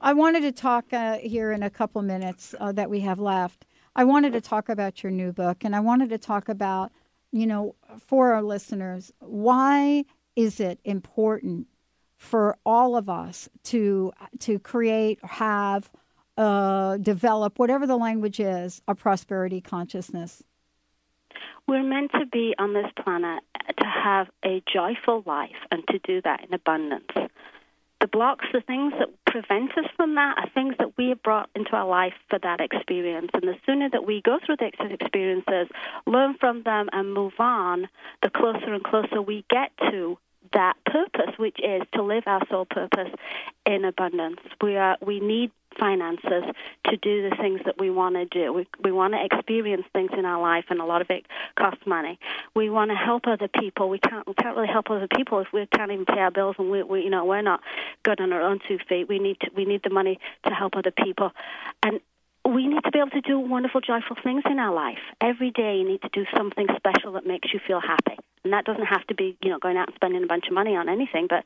[0.00, 3.64] I wanted to talk uh, here in a couple minutes uh, that we have left.
[3.94, 6.92] I wanted to talk about your new book, and I wanted to talk about,
[7.32, 10.04] you know, for our listeners, why
[10.34, 11.66] is it important
[12.26, 15.90] for all of us to to create, have,
[16.36, 20.42] uh, develop whatever the language is, a prosperity consciousness?
[21.66, 23.42] We're meant to be on this planet
[23.80, 27.06] to have a joyful life and to do that in abundance.
[28.00, 31.48] The blocks, the things that prevent us from that, are things that we have brought
[31.56, 33.30] into our life for that experience.
[33.32, 35.68] And the sooner that we go through the experiences,
[36.06, 37.88] learn from them, and move on,
[38.22, 40.18] the closer and closer we get to
[40.52, 43.10] that purpose, which is to live our soul purpose
[43.64, 44.40] in abundance.
[44.62, 46.44] We are we need finances
[46.86, 48.52] to do the things that we want to do.
[48.52, 51.26] We we want to experience things in our life, and a lot of it
[51.58, 52.18] costs money.
[52.54, 53.88] We want to help other people.
[53.88, 56.56] We can't we can't really help other people if we can't even pay our bills,
[56.58, 57.60] and we, we you know we're not
[58.02, 59.08] good on our own two feet.
[59.08, 61.32] We need to we need the money to help other people,
[61.82, 62.00] and
[62.46, 64.98] we need to be able to do wonderful, joyful things in our life.
[65.20, 68.18] Every day, you need to do something special that makes you feel happy.
[68.44, 70.54] And that doesn't have to be, you know, going out and spending a bunch of
[70.54, 71.44] money on anything, but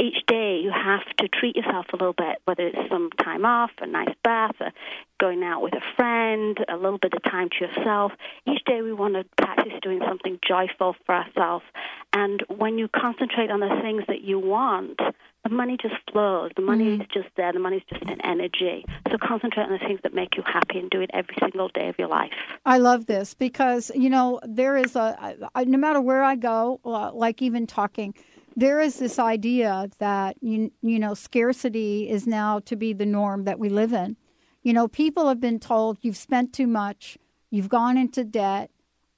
[0.00, 3.70] each day you have to treat yourself a little bit, whether it's some time off,
[3.80, 4.70] a nice bath, or
[5.18, 8.12] going out with a friend, a little bit of time to yourself.
[8.46, 11.64] Each day we want to practice doing something joyful for ourselves.
[12.12, 15.00] And when you concentrate on the things that you want,
[15.44, 16.50] the money just flows.
[16.56, 17.52] The money is just there.
[17.52, 18.84] The money is just an energy.
[19.10, 21.88] So concentrate on the things that make you happy and do it every single day
[21.88, 22.32] of your life.
[22.66, 26.36] I love this because you know there is a I, I- no matter where I
[26.36, 28.14] go, uh, like even talking,
[28.58, 33.44] there is this idea that you you know scarcity is now to be the norm
[33.44, 34.16] that we live in.
[34.62, 37.16] You know, people have been told you've spent too much,
[37.50, 38.70] you've gone into debt,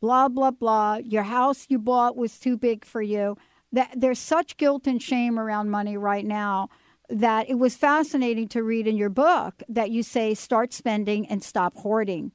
[0.02, 0.96] blah, blah, blah.
[0.96, 3.38] Your house you bought was too big for you.
[3.72, 6.68] That there's such guilt and shame around money right now
[7.08, 11.42] that it was fascinating to read in your book that you say start spending and
[11.42, 12.30] stop hoarding.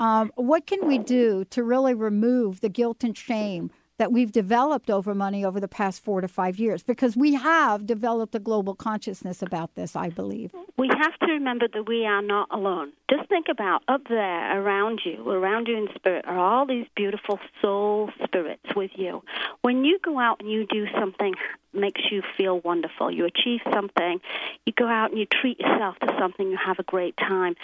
[0.00, 3.70] Um, what can we do to really remove the guilt and shame
[4.00, 6.82] that we've developed over money over the past four to five years?
[6.82, 10.54] Because we have developed a global consciousness about this, I believe.
[10.78, 12.92] We have to remember that we are not alone.
[13.10, 17.38] Just think about up there around you, around you in spirit, are all these beautiful
[17.60, 19.22] soul spirits with you.
[19.60, 21.34] When you go out and you do something
[21.72, 24.20] makes you feel wonderful, you achieve something,
[24.66, 27.54] you go out and you treat yourself to something, you have a great time.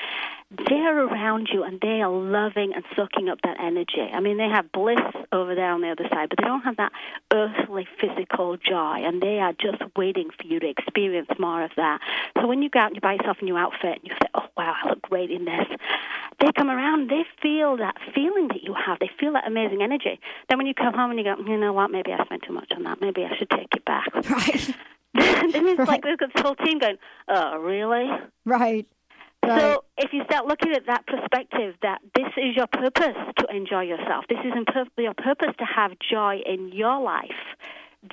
[0.68, 4.08] They're around you and they are loving and sucking up that energy.
[4.12, 5.00] I mean, they have bliss
[5.32, 6.92] over there on the other side, but they don't have that
[7.32, 12.00] earthly physical joy, and they are just waiting for you to experience more of that.
[12.38, 14.28] So when you go out and you buy yourself a new outfit and you say,
[14.34, 15.66] "Oh wow, I look great in this,"
[16.40, 18.98] they come around, they feel that feeling that you have.
[18.98, 20.20] They feel that amazing energy.
[20.48, 21.90] Then when you come home and you go, "You know what?
[21.90, 23.00] Maybe I spent too much on that.
[23.00, 24.74] Maybe I should take it back." Right.
[25.52, 26.98] then it's like we've got this whole team going,
[27.28, 28.06] "Oh, really?"
[28.44, 28.86] Right.
[29.46, 33.82] So if you start looking at that perspective, that this is your purpose to enjoy
[33.82, 34.52] yourself, this is
[34.96, 37.30] your purpose to have joy in your life,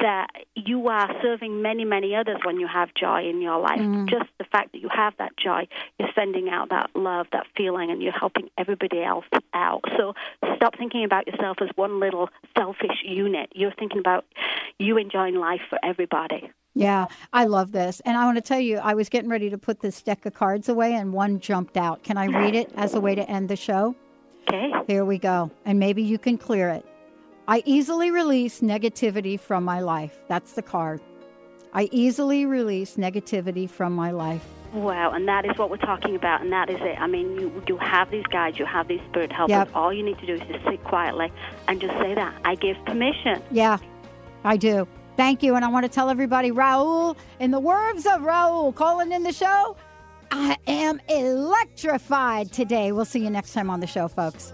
[0.02, 3.80] that you are serving many, many others when you have joy in your life.
[3.80, 4.10] Mm.
[4.10, 5.68] Just the fact that you have that joy,
[6.00, 9.84] you're sending out that love, that feeling, and you're helping everybody else out.
[9.98, 10.14] So
[10.56, 13.52] stop thinking about yourself as one little selfish unit.
[13.54, 14.26] You're thinking about
[14.80, 16.50] you enjoying life for everybody.
[16.76, 18.02] Yeah, I love this.
[18.04, 20.34] And I want to tell you, I was getting ready to put this deck of
[20.34, 22.04] cards away and one jumped out.
[22.04, 23.96] Can I read it as a way to end the show?
[24.48, 24.72] Okay.
[24.88, 25.52] Here we go.
[25.66, 26.86] And maybe you can clear it.
[27.48, 30.18] I easily release negativity from my life.
[30.28, 31.02] That's the card.
[31.74, 34.46] I easily release negativity from my life.
[34.74, 37.00] Wow, and that is what we're talking about, and that is it.
[37.00, 39.52] I mean, you you have these guides, you have these spirit helpers.
[39.52, 39.76] Yep.
[39.76, 41.32] All you need to do is just sit quietly
[41.68, 42.34] and just say that.
[42.44, 43.42] I give permission.
[43.52, 43.78] Yeah,
[44.44, 44.88] I do.
[45.16, 45.56] Thank you.
[45.56, 49.34] And I want to tell everybody, Raul, in the words of Raul calling in the
[49.34, 49.76] show,
[50.32, 52.92] I am electrified today.
[52.92, 54.54] We'll see you next time on the show, folks.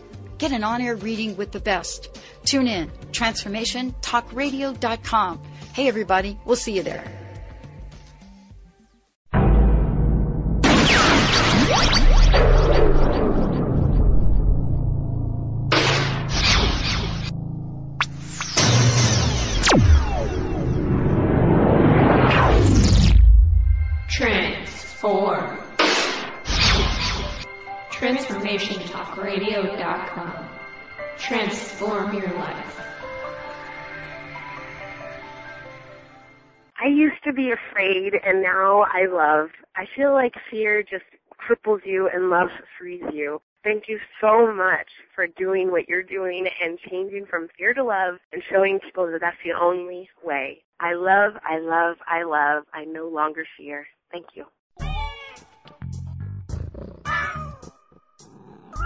[0.41, 2.19] Get an on air reading with the best.
[2.45, 5.41] Tune in, transformationtalkradio.com.
[5.73, 7.20] Hey, everybody, we'll see you there.
[31.81, 32.79] Transform your life.
[36.79, 39.49] I used to be afraid and now I love.
[39.75, 41.05] I feel like fear just
[41.39, 43.41] cripples you and love frees you.
[43.63, 48.15] Thank you so much for doing what you're doing and changing from fear to love
[48.31, 50.61] and showing people that that's the only way.
[50.79, 52.63] I love, I love, I love.
[52.75, 53.87] I no longer fear.
[54.11, 54.45] Thank you.